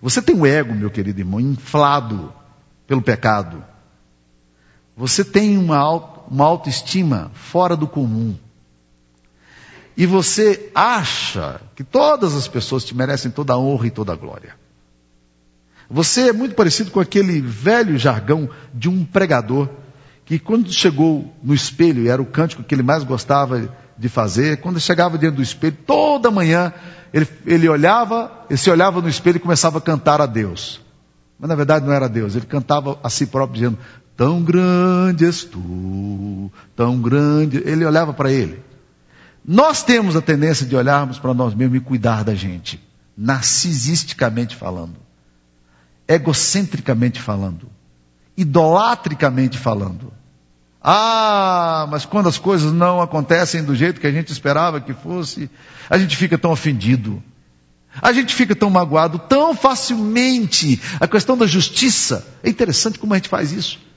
Você 0.00 0.22
tem 0.22 0.34
o 0.34 0.46
ego, 0.46 0.74
meu 0.74 0.90
querido 0.90 1.20
irmão, 1.20 1.40
inflado 1.40 2.32
pelo 2.86 3.02
pecado. 3.02 3.64
Você 4.96 5.24
tem 5.24 5.56
uma, 5.58 5.78
uma 6.30 6.44
autoestima 6.44 7.30
fora 7.34 7.76
do 7.76 7.86
comum. 7.86 8.36
E 9.96 10.06
você 10.06 10.70
acha 10.74 11.60
que 11.74 11.82
todas 11.82 12.34
as 12.34 12.46
pessoas 12.46 12.84
te 12.84 12.94
merecem 12.94 13.30
toda 13.30 13.54
a 13.54 13.58
honra 13.58 13.88
e 13.88 13.90
toda 13.90 14.12
a 14.12 14.16
glória. 14.16 14.54
Você 15.90 16.28
é 16.28 16.32
muito 16.32 16.54
parecido 16.54 16.90
com 16.90 17.00
aquele 17.00 17.40
velho 17.40 17.98
jargão 17.98 18.48
de 18.72 18.88
um 18.88 19.04
pregador 19.04 19.68
que 20.24 20.38
quando 20.38 20.70
chegou 20.70 21.34
no 21.42 21.54
espelho, 21.54 22.02
e 22.02 22.08
era 22.08 22.20
o 22.20 22.26
cântico 22.26 22.62
que 22.62 22.74
ele 22.74 22.82
mais 22.82 23.02
gostava 23.02 23.74
de 23.96 24.08
fazer, 24.08 24.58
quando 24.58 24.78
chegava 24.78 25.16
diante 25.16 25.36
do 25.36 25.42
espelho, 25.42 25.76
toda 25.86 26.30
manhã 26.30 26.72
ele, 27.12 27.26
ele 27.46 27.68
olhava, 27.68 28.44
ele 28.48 28.58
se 28.58 28.70
olhava 28.70 29.00
no 29.00 29.08
espelho 29.08 29.38
e 29.38 29.40
começava 29.40 29.78
a 29.78 29.80
cantar 29.80 30.20
a 30.20 30.26
Deus. 30.26 30.80
Mas 31.38 31.48
na 31.48 31.54
verdade 31.54 31.86
não 31.86 31.92
era 31.92 32.08
Deus, 32.08 32.36
ele 32.36 32.44
cantava 32.46 32.98
a 33.02 33.08
si 33.08 33.26
próprio 33.26 33.54
dizendo, 33.54 33.78
tão 34.18 34.42
grande 34.42 35.24
és 35.24 35.44
tu, 35.44 36.50
tão 36.74 37.00
grande. 37.00 37.62
Ele 37.64 37.84
olhava 37.84 38.12
para 38.12 38.32
ele. 38.32 38.60
Nós 39.46 39.84
temos 39.84 40.16
a 40.16 40.20
tendência 40.20 40.66
de 40.66 40.74
olharmos 40.74 41.20
para 41.20 41.32
nós 41.32 41.54
mesmos 41.54 41.78
e 41.78 41.80
cuidar 41.80 42.24
da 42.24 42.34
gente, 42.34 42.80
narcisisticamente 43.16 44.56
falando, 44.56 44.96
egocentricamente 46.08 47.22
falando, 47.22 47.70
idolatricamente 48.36 49.56
falando. 49.56 50.12
Ah, 50.82 51.86
mas 51.88 52.04
quando 52.04 52.28
as 52.28 52.38
coisas 52.38 52.72
não 52.72 53.00
acontecem 53.00 53.62
do 53.62 53.74
jeito 53.74 54.00
que 54.00 54.06
a 54.06 54.12
gente 54.12 54.32
esperava 54.32 54.80
que 54.80 54.94
fosse, 54.94 55.48
a 55.88 55.96
gente 55.96 56.16
fica 56.16 56.36
tão 56.36 56.50
ofendido. 56.50 57.22
A 58.02 58.12
gente 58.12 58.34
fica 58.34 58.54
tão 58.54 58.68
magoado 58.68 59.18
tão 59.18 59.54
facilmente. 59.54 60.80
A 61.00 61.06
questão 61.06 61.38
da 61.38 61.46
justiça. 61.46 62.26
É 62.42 62.50
interessante 62.50 62.98
como 62.98 63.14
a 63.14 63.16
gente 63.16 63.28
faz 63.28 63.50
isso. 63.50 63.87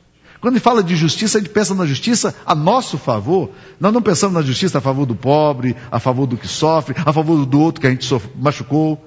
Quando 0.41 0.55
gente 0.55 0.63
fala 0.63 0.83
de 0.83 0.95
justiça, 0.95 1.37
a 1.37 1.41
gente 1.41 1.51
pensa 1.51 1.73
na 1.73 1.85
justiça 1.85 2.35
a 2.45 2.53
nosso 2.53 2.97
favor. 2.97 3.51
Nós 3.79 3.93
não 3.93 4.01
pensamos 4.01 4.33
na 4.33 4.41
justiça 4.41 4.79
a 4.79 4.81
favor 4.81 5.05
do 5.05 5.15
pobre, 5.15 5.75
a 5.89 5.99
favor 5.99 6.25
do 6.25 6.35
que 6.35 6.47
sofre, 6.47 6.95
a 7.05 7.13
favor 7.13 7.45
do 7.45 7.61
outro 7.61 7.79
que 7.79 7.87
a 7.87 7.91
gente 7.91 8.07
machucou. 8.35 8.99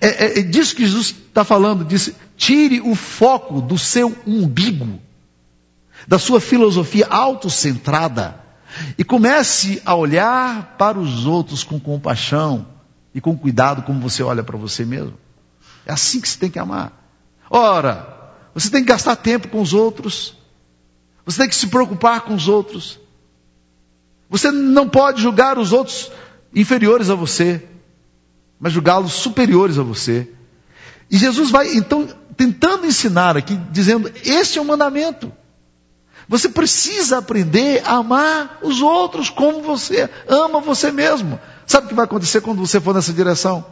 É, 0.00 0.26
é, 0.26 0.38
é 0.38 0.42
disso 0.42 0.76
que 0.76 0.82
Jesus 0.84 1.06
está 1.28 1.42
falando. 1.42 1.84
Disse, 1.84 2.14
tire 2.36 2.80
o 2.80 2.94
foco 2.94 3.60
do 3.60 3.78
seu 3.78 4.14
umbigo 4.26 5.00
da 6.06 6.18
sua 6.18 6.40
filosofia 6.40 7.06
autocentrada 7.06 8.40
e 8.96 9.04
comece 9.04 9.82
a 9.84 9.94
olhar 9.94 10.76
para 10.78 10.98
os 10.98 11.26
outros 11.26 11.62
com 11.62 11.78
compaixão 11.78 12.66
e 13.14 13.20
com 13.20 13.36
cuidado 13.36 13.82
como 13.82 14.00
você 14.00 14.22
olha 14.22 14.42
para 14.42 14.56
você 14.56 14.84
mesmo. 14.84 15.14
É 15.84 15.92
assim 15.92 16.20
que 16.20 16.28
você 16.28 16.38
tem 16.38 16.50
que 16.50 16.58
amar. 16.58 16.92
Ora, 17.50 18.32
você 18.54 18.70
tem 18.70 18.82
que 18.82 18.88
gastar 18.88 19.16
tempo 19.16 19.48
com 19.48 19.60
os 19.60 19.74
outros. 19.74 20.36
Você 21.24 21.38
tem 21.38 21.48
que 21.48 21.54
se 21.54 21.68
preocupar 21.68 22.22
com 22.22 22.34
os 22.34 22.48
outros. 22.48 22.98
Você 24.28 24.50
não 24.50 24.88
pode 24.88 25.20
julgar 25.22 25.58
os 25.58 25.72
outros 25.72 26.10
inferiores 26.54 27.10
a 27.10 27.14
você, 27.14 27.62
mas 28.58 28.72
julgá-los 28.72 29.12
superiores 29.12 29.78
a 29.78 29.82
você. 29.82 30.28
E 31.10 31.16
Jesus 31.18 31.50
vai 31.50 31.74
então 31.74 32.08
tentando 32.36 32.86
ensinar 32.86 33.36
aqui, 33.36 33.54
dizendo: 33.70 34.10
esse 34.24 34.58
é 34.58 34.60
o 34.62 34.64
mandamento. 34.64 35.30
Você 36.28 36.48
precisa 36.48 37.18
aprender 37.18 37.82
a 37.84 37.96
amar 37.96 38.58
os 38.62 38.80
outros 38.80 39.28
como 39.28 39.60
você 39.60 40.08
ama 40.26 40.60
você 40.60 40.90
mesmo. 40.90 41.38
Sabe 41.66 41.86
o 41.86 41.88
que 41.90 41.94
vai 41.94 42.04
acontecer 42.04 42.40
quando 42.40 42.64
você 42.64 42.80
for 42.80 42.94
nessa 42.94 43.12
direção? 43.12 43.64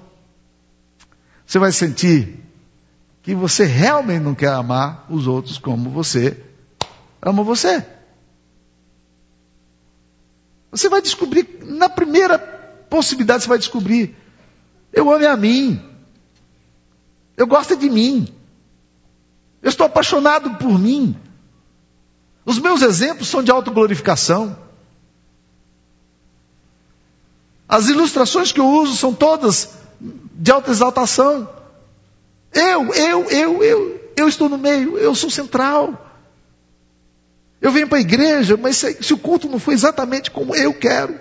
Você 1.47 1.59
vai 1.59 1.73
sentir 1.73 2.39
que 3.23 3.35
você 3.35 3.65
realmente 3.65 4.23
não 4.23 4.35
quer 4.35 4.53
amar 4.53 5.07
os 5.09 5.27
outros 5.27 5.59
como 5.59 5.91
você 5.91 6.50
ama 7.22 7.42
você. 7.42 7.85
Você 10.70 10.88
vai 10.88 11.02
descobrir, 11.02 11.59
na 11.62 11.88
primeira 11.88 12.38
possibilidade, 12.88 13.42
você 13.42 13.48
vai 13.48 13.59
descobrir: 13.59 14.16
eu 14.92 15.11
amo 15.11 15.26
a 15.26 15.37
mim. 15.37 15.80
Eu 17.37 17.46
gosto 17.46 17.76
de 17.76 17.88
mim. 17.88 18.28
Eu 19.62 19.68
estou 19.68 19.87
apaixonado 19.87 20.56
por 20.56 20.78
mim. 20.78 21.16
Os 22.44 22.59
meus 22.59 22.83
exemplos 22.83 23.28
são 23.28 23.42
de 23.42 23.50
autoglorificação. 23.50 24.56
As 27.68 27.88
ilustrações 27.88 28.50
que 28.50 28.59
eu 28.61 28.68
uso 28.68 28.96
são 28.96 29.14
todas 29.14 29.70
de 30.00 30.50
autoexaltação. 30.50 31.48
Eu, 32.52 32.92
eu, 32.92 33.30
eu, 33.30 33.62
eu, 33.62 34.12
eu 34.16 34.28
estou 34.28 34.48
no 34.48 34.59
meio, 34.59 34.98
eu 34.98 35.14
sou 35.14 35.30
central. 35.30 36.10
Eu 37.61 37.70
venho 37.70 37.88
para 37.88 37.99
a 37.99 38.01
igreja, 38.01 38.57
mas 38.57 38.77
se, 38.77 39.03
se, 39.03 39.12
o 39.12 39.18
culto 39.18 39.49
não 39.49 39.59
foi 39.59 39.75
exatamente 39.75 40.31
como 40.31 40.55
eu 40.55 40.73
quero, 40.73 41.18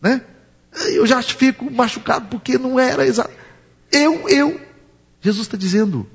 né? 0.00 0.22
Eu 0.94 1.06
já 1.06 1.20
fico 1.20 1.70
machucado 1.70 2.28
porque 2.28 2.56
não 2.56 2.80
era 2.80 3.06
exato. 3.06 3.30
Eu, 3.90 4.28
eu. 4.28 4.58
Jesus 5.20 5.46
está 5.46 5.56
dizendo, 5.56 6.08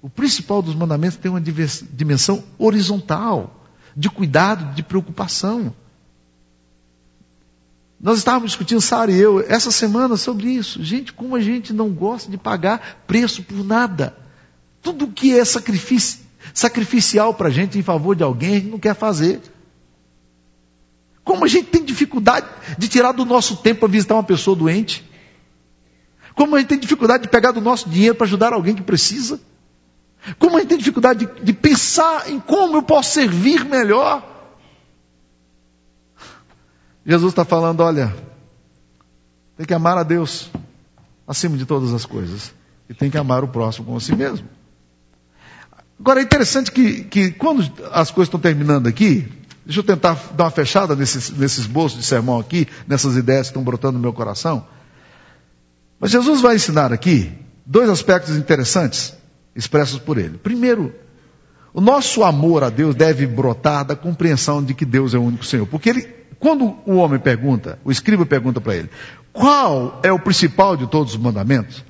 o 0.00 0.08
principal 0.08 0.62
dos 0.62 0.74
mandamentos 0.74 1.16
tem 1.16 1.30
uma 1.30 1.40
dimensão 1.40 2.44
horizontal, 2.56 3.66
de 3.96 4.08
cuidado, 4.08 4.74
de 4.74 4.82
preocupação. 4.82 5.74
Nós 8.00 8.18
estávamos 8.18 8.50
discutindo, 8.50 8.80
Sara 8.80 9.12
e 9.12 9.16
eu, 9.16 9.40
essa 9.48 9.70
semana 9.70 10.16
sobre 10.16 10.50
isso. 10.50 10.82
Gente, 10.82 11.12
como 11.12 11.36
a 11.36 11.40
gente 11.40 11.72
não 11.72 11.90
gosta 11.90 12.30
de 12.30 12.36
pagar 12.36 13.04
preço 13.06 13.42
por 13.44 13.64
nada. 13.64 14.16
Tudo 14.80 15.06
que 15.06 15.38
é 15.38 15.44
sacrifício, 15.44 16.18
sacrificial 16.54 17.34
para 17.34 17.48
a 17.48 17.50
gente 17.50 17.78
em 17.78 17.82
favor 17.82 18.16
de 18.16 18.22
alguém, 18.22 18.50
a 18.50 18.54
gente 18.54 18.70
não 18.70 18.78
quer 18.78 18.94
fazer. 18.94 19.40
Como 21.24 21.44
a 21.44 21.48
gente 21.48 21.68
tem 21.68 21.84
dificuldade 21.84 22.46
de 22.76 22.88
tirar 22.88 23.12
do 23.12 23.24
nosso 23.24 23.56
tempo 23.56 23.80
para 23.80 23.88
visitar 23.88 24.14
uma 24.14 24.24
pessoa 24.24 24.56
doente. 24.56 25.08
Como 26.34 26.56
a 26.56 26.58
gente 26.58 26.68
tem 26.68 26.78
dificuldade 26.78 27.24
de 27.24 27.28
pegar 27.28 27.52
do 27.52 27.60
nosso 27.60 27.88
dinheiro 27.88 28.14
para 28.14 28.26
ajudar 28.26 28.52
alguém 28.52 28.74
que 28.74 28.82
precisa. 28.82 29.40
Como 30.38 30.56
a 30.56 30.60
gente 30.60 30.68
tem 30.68 30.78
dificuldade 30.78 31.26
de, 31.26 31.42
de 31.42 31.52
pensar 31.52 32.30
em 32.30 32.40
como 32.40 32.76
eu 32.76 32.82
posso 32.82 33.12
servir 33.12 33.64
melhor. 33.64 34.22
Jesus 37.04 37.32
está 37.32 37.44
falando: 37.44 37.80
olha, 37.80 38.14
tem 39.56 39.66
que 39.66 39.74
amar 39.74 39.98
a 39.98 40.02
Deus 40.02 40.50
acima 41.26 41.56
de 41.56 41.66
todas 41.66 41.92
as 41.92 42.06
coisas. 42.06 42.52
E 42.88 42.94
tem 42.94 43.10
que 43.10 43.18
amar 43.18 43.44
o 43.44 43.48
próximo 43.48 43.86
como 43.86 43.98
a 43.98 44.00
si 44.00 44.14
mesmo. 44.14 44.48
Agora 46.02 46.18
é 46.18 46.24
interessante 46.24 46.72
que, 46.72 47.04
que 47.04 47.30
quando 47.30 47.60
as 47.92 48.10
coisas 48.10 48.26
estão 48.26 48.40
terminando 48.40 48.88
aqui, 48.88 49.24
deixa 49.64 49.78
eu 49.78 49.84
tentar 49.84 50.18
dar 50.34 50.44
uma 50.44 50.50
fechada 50.50 50.96
nesses, 50.96 51.30
nesses 51.30 51.64
bolsos 51.64 52.00
de 52.00 52.04
sermão 52.04 52.40
aqui, 52.40 52.66
nessas 52.88 53.16
ideias 53.16 53.42
que 53.42 53.50
estão 53.50 53.62
brotando 53.62 53.92
no 53.92 54.00
meu 54.00 54.12
coração. 54.12 54.66
Mas 56.00 56.10
Jesus 56.10 56.40
vai 56.40 56.56
ensinar 56.56 56.92
aqui 56.92 57.30
dois 57.64 57.88
aspectos 57.88 58.36
interessantes 58.36 59.14
expressos 59.54 60.00
por 60.00 60.18
ele. 60.18 60.38
Primeiro, 60.38 60.92
o 61.72 61.80
nosso 61.80 62.24
amor 62.24 62.64
a 62.64 62.68
Deus 62.68 62.96
deve 62.96 63.24
brotar 63.24 63.84
da 63.84 63.94
compreensão 63.94 64.60
de 64.60 64.74
que 64.74 64.84
Deus 64.84 65.14
é 65.14 65.18
o 65.18 65.22
único 65.22 65.44
Senhor. 65.44 65.68
Porque 65.68 65.88
ele, 65.88 66.02
quando 66.40 66.78
o 66.84 66.96
homem 66.96 67.20
pergunta, 67.20 67.78
o 67.84 67.92
escriba 67.92 68.26
pergunta 68.26 68.60
para 68.60 68.74
ele, 68.74 68.90
qual 69.32 70.00
é 70.02 70.10
o 70.10 70.18
principal 70.18 70.76
de 70.76 70.88
todos 70.88 71.14
os 71.14 71.20
mandamentos? 71.20 71.84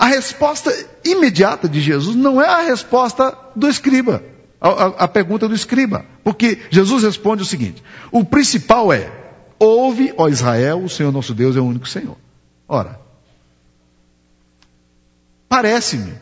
A 0.00 0.06
resposta 0.06 0.72
imediata 1.04 1.68
de 1.68 1.78
Jesus 1.78 2.16
não 2.16 2.40
é 2.40 2.48
a 2.48 2.62
resposta 2.62 3.36
do 3.54 3.68
escriba, 3.68 4.24
a, 4.58 4.68
a, 4.68 4.86
a 4.86 5.08
pergunta 5.08 5.46
do 5.46 5.54
escriba. 5.54 6.06
Porque 6.24 6.58
Jesus 6.70 7.02
responde 7.02 7.42
o 7.42 7.44
seguinte: 7.46 7.82
o 8.10 8.24
principal 8.24 8.90
é, 8.90 9.12
ouve, 9.58 10.14
ó 10.16 10.26
Israel, 10.26 10.82
o 10.82 10.88
Senhor 10.88 11.12
nosso 11.12 11.34
Deus 11.34 11.54
é 11.54 11.60
o 11.60 11.66
único 11.66 11.86
Senhor. 11.86 12.16
Ora, 12.66 12.98
parece-me 15.46 16.14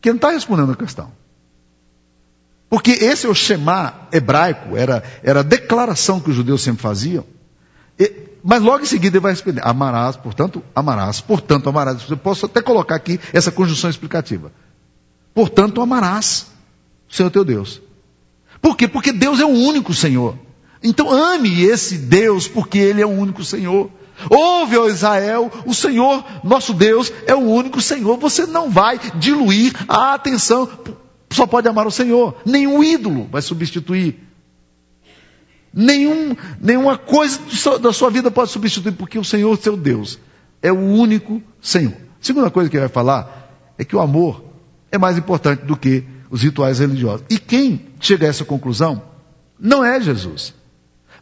que 0.00 0.08
não 0.08 0.16
está 0.16 0.30
respondendo 0.30 0.72
a 0.72 0.76
questão. 0.76 1.12
Porque 2.68 2.90
esse 2.90 3.26
é 3.26 3.28
o 3.28 3.34
Shema 3.34 4.08
hebraico, 4.12 4.76
era, 4.76 5.04
era 5.22 5.38
a 5.38 5.44
declaração 5.44 6.18
que 6.18 6.30
os 6.30 6.36
judeus 6.36 6.64
sempre 6.64 6.82
faziam. 6.82 7.24
E, 7.96 8.29
mas 8.42 8.62
logo 8.62 8.82
em 8.82 8.86
seguida 8.86 9.16
ele 9.16 9.22
vai 9.22 9.32
responder: 9.32 9.60
amarás, 9.64 10.16
portanto, 10.16 10.62
amarás, 10.74 11.20
portanto, 11.20 11.68
amarás. 11.68 12.08
Eu 12.08 12.16
posso 12.16 12.46
até 12.46 12.62
colocar 12.62 12.94
aqui 12.94 13.20
essa 13.32 13.50
conjunção 13.50 13.90
explicativa. 13.90 14.52
Portanto, 15.34 15.80
amarás 15.80 16.46
o 17.10 17.14
Senhor 17.14 17.30
teu 17.30 17.44
Deus. 17.44 17.80
Por 18.60 18.76
quê? 18.76 18.88
Porque 18.88 19.12
Deus 19.12 19.40
é 19.40 19.44
o 19.44 19.48
único 19.48 19.94
Senhor. 19.94 20.36
Então 20.82 21.10
ame 21.10 21.62
esse 21.62 21.98
Deus, 21.98 22.48
porque 22.48 22.78
Ele 22.78 23.02
é 23.02 23.06
o 23.06 23.10
único 23.10 23.44
Senhor. 23.44 23.90
Ouve, 24.28 24.76
ó 24.76 24.86
Israel, 24.86 25.50
o 25.64 25.72
Senhor, 25.72 26.22
nosso 26.44 26.74
Deus, 26.74 27.12
é 27.26 27.34
o 27.34 27.38
único 27.38 27.80
Senhor. 27.80 28.18
Você 28.18 28.44
não 28.46 28.70
vai 28.70 28.98
diluir 29.18 29.72
a 29.88 30.14
atenção 30.14 30.68
só 31.32 31.46
pode 31.46 31.68
amar 31.68 31.86
o 31.86 31.90
Senhor. 31.90 32.36
Nenhum 32.44 32.82
ídolo 32.82 33.28
vai 33.30 33.40
substituir. 33.40 34.18
Nenhum, 35.72 36.36
nenhuma 36.60 36.98
coisa 36.98 37.38
da 37.78 37.92
sua 37.92 38.10
vida 38.10 38.30
pode 38.30 38.50
substituir, 38.50 38.92
porque 38.92 39.18
o 39.18 39.24
Senhor, 39.24 39.56
seu 39.56 39.76
Deus, 39.76 40.18
é 40.60 40.72
o 40.72 40.78
único 40.78 41.40
Senhor. 41.60 41.94
Segunda 42.20 42.50
coisa 42.50 42.68
que 42.68 42.76
ele 42.76 42.86
vai 42.86 42.92
falar 42.92 43.72
é 43.78 43.84
que 43.84 43.94
o 43.94 44.00
amor 44.00 44.44
é 44.90 44.98
mais 44.98 45.16
importante 45.16 45.64
do 45.64 45.76
que 45.76 46.04
os 46.30 46.42
rituais 46.42 46.78
religiosos. 46.78 47.24
E 47.30 47.38
quem 47.38 47.86
chega 48.00 48.26
a 48.26 48.28
essa 48.28 48.44
conclusão 48.44 49.02
não 49.58 49.84
é 49.84 50.00
Jesus, 50.00 50.54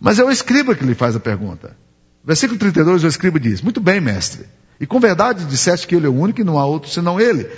mas 0.01 0.19
é 0.19 0.25
o 0.25 0.31
escriba 0.31 0.75
que 0.75 0.85
lhe 0.85 0.95
faz 0.95 1.15
a 1.15 1.21
pergunta. 1.21 1.77
Versículo 2.25 2.59
32, 2.59 3.05
o 3.05 3.07
escriba 3.07 3.39
diz: 3.39 3.63
Muito 3.63 3.81
bem, 3.81 4.01
mestre. 4.01 4.47
E 4.81 4.87
com 4.87 5.01
verdade 5.01 5.45
disseste 5.45 5.87
que 5.87 5.95
ele 5.95 6.07
é 6.07 6.09
o 6.09 6.15
único 6.15 6.41
e 6.41 6.45
não 6.45 6.59
há 6.59 6.65
outro 6.65 6.91
senão 6.91 7.21
ele. 7.21 7.49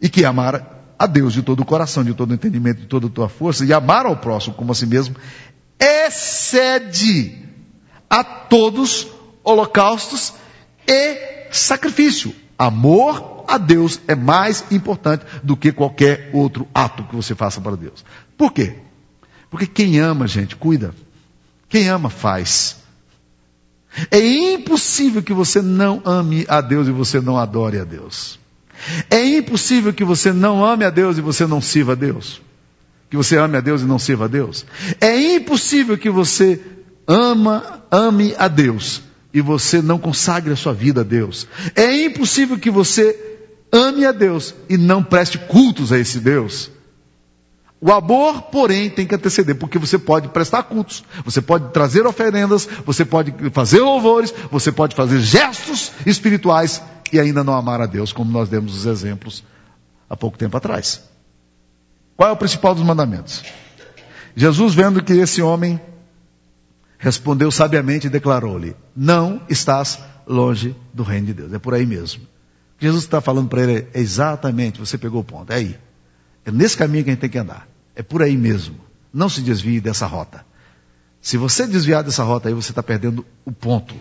E 0.00 0.08
que 0.08 0.24
amar 0.24 0.94
a 0.98 1.06
Deus 1.06 1.32
de 1.32 1.42
todo 1.42 1.60
o 1.60 1.64
coração, 1.64 2.04
de 2.04 2.14
todo 2.14 2.30
o 2.30 2.34
entendimento, 2.34 2.82
de 2.82 2.86
toda 2.86 3.06
a 3.06 3.10
tua 3.10 3.28
força, 3.28 3.64
e 3.64 3.72
amar 3.72 4.06
ao 4.06 4.16
próximo 4.16 4.54
como 4.54 4.70
a 4.70 4.74
si 4.74 4.86
mesmo, 4.86 5.16
excede 5.82 7.38
a 8.08 8.22
todos 8.22 9.08
holocaustos 9.42 10.34
e 10.86 11.48
sacrifício. 11.50 12.34
Amor 12.56 13.44
a 13.48 13.58
Deus 13.58 14.00
é 14.06 14.14
mais 14.14 14.64
importante 14.70 15.24
do 15.42 15.56
que 15.56 15.72
qualquer 15.72 16.30
outro 16.32 16.68
ato 16.72 17.04
que 17.04 17.16
você 17.16 17.34
faça 17.34 17.60
para 17.60 17.76
Deus. 17.76 18.04
Por 18.36 18.52
quê? 18.52 18.76
Porque 19.50 19.66
quem 19.66 19.98
ama, 19.98 20.28
gente, 20.28 20.54
cuida. 20.54 20.94
Quem 21.68 21.88
ama, 21.88 22.08
faz. 22.08 22.76
É 24.10 24.18
impossível 24.20 25.22
que 25.22 25.34
você 25.34 25.60
não 25.60 26.00
ame 26.04 26.46
a 26.48 26.60
Deus 26.60 26.88
e 26.88 26.92
você 26.92 27.20
não 27.20 27.36
adore 27.36 27.78
a 27.78 27.84
Deus. 27.84 28.38
É 29.10 29.22
impossível 29.24 29.92
que 29.92 30.04
você 30.04 30.32
não 30.32 30.64
ame 30.64 30.84
a 30.84 30.90
Deus 30.90 31.18
e 31.18 31.20
você 31.20 31.46
não 31.46 31.60
sirva 31.60 31.92
a 31.92 31.96
Deus. 31.96 32.40
Que 33.12 33.16
você 33.18 33.36
ame 33.36 33.58
a 33.58 33.60
Deus 33.60 33.82
e 33.82 33.84
não 33.84 33.98
sirva 33.98 34.24
a 34.24 34.26
Deus. 34.26 34.64
É 34.98 35.34
impossível 35.34 35.98
que 35.98 36.08
você 36.08 36.58
ama, 37.06 37.84
ame 37.90 38.34
a 38.38 38.48
Deus 38.48 39.02
e 39.34 39.42
você 39.42 39.82
não 39.82 39.98
consagre 39.98 40.50
a 40.50 40.56
sua 40.56 40.72
vida 40.72 41.02
a 41.02 41.04
Deus. 41.04 41.46
É 41.76 42.06
impossível 42.06 42.58
que 42.58 42.70
você 42.70 43.14
ame 43.70 44.06
a 44.06 44.12
Deus 44.12 44.54
e 44.66 44.78
não 44.78 45.04
preste 45.04 45.36
cultos 45.36 45.92
a 45.92 45.98
esse 45.98 46.20
Deus. 46.20 46.70
O 47.78 47.92
amor, 47.92 48.44
porém, 48.44 48.88
tem 48.88 49.06
que 49.06 49.14
anteceder, 49.14 49.56
porque 49.56 49.78
você 49.78 49.98
pode 49.98 50.28
prestar 50.28 50.62
cultos, 50.62 51.04
você 51.22 51.42
pode 51.42 51.70
trazer 51.70 52.06
oferendas, 52.06 52.66
você 52.86 53.04
pode 53.04 53.34
fazer 53.52 53.80
louvores, 53.80 54.32
você 54.50 54.72
pode 54.72 54.96
fazer 54.96 55.20
gestos 55.20 55.92
espirituais 56.06 56.80
e 57.12 57.20
ainda 57.20 57.44
não 57.44 57.52
amar 57.52 57.82
a 57.82 57.86
Deus, 57.86 58.10
como 58.10 58.32
nós 58.32 58.48
demos 58.48 58.74
os 58.74 58.86
exemplos 58.86 59.44
há 60.08 60.16
pouco 60.16 60.38
tempo 60.38 60.56
atrás. 60.56 61.11
Qual 62.16 62.28
é 62.28 62.32
o 62.32 62.36
principal 62.36 62.74
dos 62.74 62.84
mandamentos? 62.84 63.42
Jesus, 64.34 64.74
vendo 64.74 65.02
que 65.02 65.12
esse 65.12 65.42
homem 65.42 65.80
respondeu 66.98 67.50
sabiamente 67.50 68.06
e 68.06 68.10
declarou-lhe: 68.10 68.76
Não 68.96 69.42
estás 69.48 69.98
longe 70.26 70.74
do 70.92 71.02
reino 71.02 71.26
de 71.26 71.34
Deus. 71.34 71.52
É 71.52 71.58
por 71.58 71.74
aí 71.74 71.84
mesmo. 71.84 72.22
Jesus 72.78 73.04
está 73.04 73.20
falando 73.20 73.48
para 73.48 73.62
ele 73.62 73.88
é 73.94 74.00
exatamente, 74.00 74.80
você 74.80 74.98
pegou 74.98 75.20
o 75.20 75.24
ponto, 75.24 75.52
é 75.52 75.56
aí. 75.56 75.78
É 76.44 76.50
nesse 76.50 76.76
caminho 76.76 77.04
que 77.04 77.10
a 77.10 77.12
gente 77.12 77.20
tem 77.20 77.30
que 77.30 77.38
andar. 77.38 77.68
É 77.94 78.02
por 78.02 78.22
aí 78.22 78.36
mesmo. 78.36 78.76
Não 79.12 79.28
se 79.28 79.40
desvie 79.40 79.80
dessa 79.80 80.06
rota. 80.06 80.44
Se 81.20 81.36
você 81.36 81.66
desviar 81.66 82.02
dessa 82.02 82.24
rota 82.24 82.48
aí, 82.48 82.54
você 82.54 82.72
está 82.72 82.82
perdendo 82.82 83.24
o 83.44 83.52
ponto. 83.52 83.94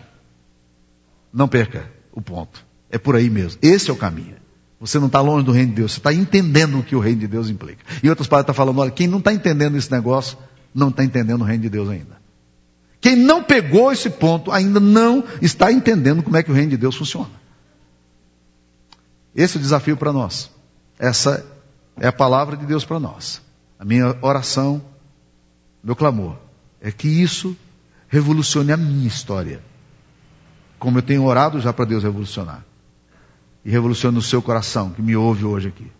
Não 1.31 1.47
perca 1.47 1.91
o 2.11 2.21
ponto. 2.21 2.65
É 2.89 2.97
por 2.97 3.15
aí 3.15 3.29
mesmo. 3.29 3.59
Esse 3.61 3.91
é 3.91 3.93
o 3.93 3.97
caminho. 3.97 4.35
Você 4.81 4.97
não 4.97 5.05
está 5.05 5.21
longe 5.21 5.45
do 5.45 5.51
reino 5.51 5.69
de 5.69 5.75
Deus. 5.75 5.93
Você 5.93 5.99
está 5.99 6.11
entendendo 6.11 6.79
o 6.79 6.83
que 6.83 6.95
o 6.95 6.99
reino 6.99 7.19
de 7.19 7.27
Deus 7.27 7.49
implica. 7.49 7.85
E 8.01 8.09
outras 8.09 8.27
palavras 8.27 8.45
está 8.45 8.53
falando, 8.53 8.79
olha, 8.79 8.89
quem 8.89 9.07
não 9.07 9.19
está 9.19 9.31
entendendo 9.31 9.77
esse 9.77 9.91
negócio, 9.91 10.35
não 10.73 10.89
está 10.89 11.03
entendendo 11.03 11.41
o 11.41 11.43
reino 11.43 11.61
de 11.61 11.69
Deus 11.69 11.87
ainda. 11.87 12.19
Quem 12.99 13.15
não 13.15 13.43
pegou 13.43 13.91
esse 13.91 14.09
ponto 14.09 14.51
ainda 14.51 14.79
não 14.79 15.23
está 15.39 15.71
entendendo 15.71 16.23
como 16.23 16.35
é 16.35 16.41
que 16.41 16.49
o 16.49 16.53
reino 16.53 16.71
de 16.71 16.77
Deus 16.77 16.95
funciona. 16.95 17.29
Esse 19.35 19.57
é 19.57 19.59
o 19.59 19.61
desafio 19.61 19.95
para 19.95 20.11
nós. 20.11 20.49
Essa 20.97 21.45
é 21.97 22.07
a 22.07 22.11
palavra 22.11 22.57
de 22.57 22.65
Deus 22.65 22.83
para 22.83 22.99
nós. 22.99 23.39
A 23.77 23.85
minha 23.85 24.17
oração, 24.21 24.81
meu 25.83 25.95
clamor, 25.95 26.37
é 26.81 26.91
que 26.91 27.07
isso 27.07 27.55
revolucione 28.07 28.71
a 28.71 28.77
minha 28.77 29.07
história. 29.07 29.61
Como 30.79 30.97
eu 30.97 31.03
tenho 31.03 31.23
orado 31.23 31.61
já 31.61 31.71
para 31.71 31.85
Deus 31.85 32.03
revolucionar. 32.03 32.65
E 33.63 33.69
revolucione 33.69 34.17
o 34.17 34.21
seu 34.21 34.41
coração, 34.41 34.89
que 34.91 35.01
me 35.01 35.15
ouve 35.15 35.45
hoje 35.45 35.67
aqui. 35.67 35.91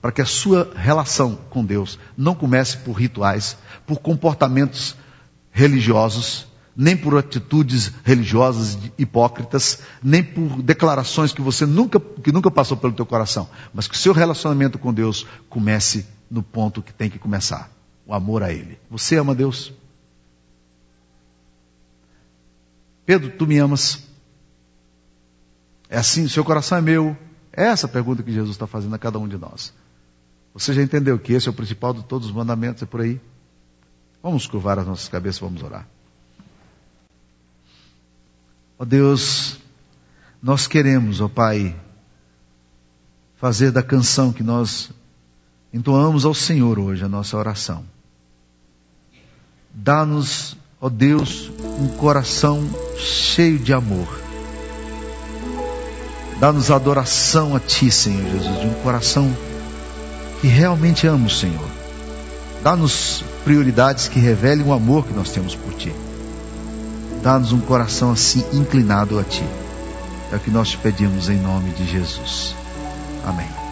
Para 0.00 0.12
que 0.12 0.22
a 0.22 0.26
sua 0.26 0.70
relação 0.74 1.38
com 1.50 1.64
Deus 1.64 1.98
não 2.16 2.34
comece 2.34 2.78
por 2.78 2.92
rituais, 2.92 3.56
por 3.86 3.98
comportamentos 4.00 4.96
religiosos, 5.50 6.46
nem 6.76 6.96
por 6.96 7.16
atitudes 7.16 7.92
religiosas 8.02 8.78
hipócritas, 8.98 9.80
nem 10.02 10.22
por 10.22 10.60
declarações 10.62 11.32
que 11.32 11.40
você 11.40 11.64
nunca, 11.64 12.00
que 12.00 12.32
nunca 12.32 12.50
passou 12.50 12.76
pelo 12.76 12.92
teu 12.92 13.06
coração, 13.06 13.48
mas 13.72 13.86
que 13.86 13.94
o 13.94 13.98
seu 13.98 14.12
relacionamento 14.12 14.78
com 14.78 14.92
Deus 14.92 15.26
comece 15.48 16.06
no 16.30 16.42
ponto 16.42 16.82
que 16.82 16.92
tem 16.92 17.08
que 17.08 17.18
começar: 17.18 17.70
o 18.04 18.12
amor 18.12 18.42
a 18.42 18.52
Ele. 18.52 18.78
Você 18.90 19.16
ama 19.16 19.34
Deus? 19.34 19.72
Pedro, 23.06 23.30
tu 23.30 23.46
me 23.46 23.58
amas? 23.58 24.02
É 25.94 25.98
assim, 25.98 26.26
seu 26.26 26.44
coração 26.44 26.78
é 26.78 26.80
meu? 26.80 27.16
É 27.52 27.66
essa 27.66 27.86
a 27.86 27.88
pergunta 27.88 28.20
que 28.20 28.32
Jesus 28.32 28.56
está 28.56 28.66
fazendo 28.66 28.96
a 28.96 28.98
cada 28.98 29.16
um 29.16 29.28
de 29.28 29.38
nós. 29.38 29.72
Você 30.52 30.74
já 30.74 30.82
entendeu 30.82 31.16
que 31.20 31.32
esse 31.32 31.46
é 31.46 31.50
o 31.52 31.54
principal 31.54 31.94
de 31.94 32.02
todos 32.02 32.26
os 32.26 32.34
mandamentos, 32.34 32.82
é 32.82 32.86
por 32.86 33.00
aí? 33.00 33.20
Vamos 34.20 34.44
curvar 34.48 34.76
as 34.76 34.88
nossas 34.88 35.08
cabeças, 35.08 35.38
vamos 35.38 35.62
orar. 35.62 35.86
Ó 38.76 38.82
oh 38.82 38.84
Deus, 38.84 39.56
nós 40.42 40.66
queremos, 40.66 41.20
ó 41.20 41.26
oh 41.26 41.28
Pai, 41.28 41.76
fazer 43.36 43.70
da 43.70 43.80
canção 43.82 44.32
que 44.32 44.42
nós 44.42 44.90
entoamos 45.72 46.24
ao 46.24 46.34
Senhor 46.34 46.76
hoje 46.76 47.04
a 47.04 47.08
nossa 47.08 47.36
oração. 47.36 47.84
Dá-nos, 49.72 50.56
ó 50.80 50.88
Deus, 50.88 51.52
um 51.78 51.86
coração 51.96 52.68
cheio 52.96 53.60
de 53.60 53.72
amor. 53.72 54.23
Dá-nos 56.44 56.70
adoração 56.70 57.56
a 57.56 57.58
Ti, 57.58 57.90
Senhor 57.90 58.22
Jesus, 58.30 58.60
de 58.60 58.66
um 58.66 58.74
coração 58.82 59.34
que 60.42 60.46
realmente 60.46 61.06
ama 61.06 61.26
o 61.26 61.30
Senhor. 61.30 61.70
Dá-nos 62.62 63.24
prioridades 63.44 64.08
que 64.08 64.18
revelem 64.18 64.66
o 64.66 64.74
amor 64.74 65.06
que 65.06 65.14
nós 65.14 65.30
temos 65.30 65.54
por 65.54 65.72
Ti. 65.72 65.90
Dá-nos 67.22 67.50
um 67.54 67.60
coração 67.60 68.12
assim 68.12 68.44
inclinado 68.52 69.18
a 69.18 69.24
Ti. 69.24 69.42
É 70.30 70.36
o 70.36 70.38
que 70.38 70.50
nós 70.50 70.68
te 70.68 70.76
pedimos 70.76 71.30
em 71.30 71.38
nome 71.38 71.70
de 71.70 71.90
Jesus. 71.90 72.54
Amém. 73.24 73.63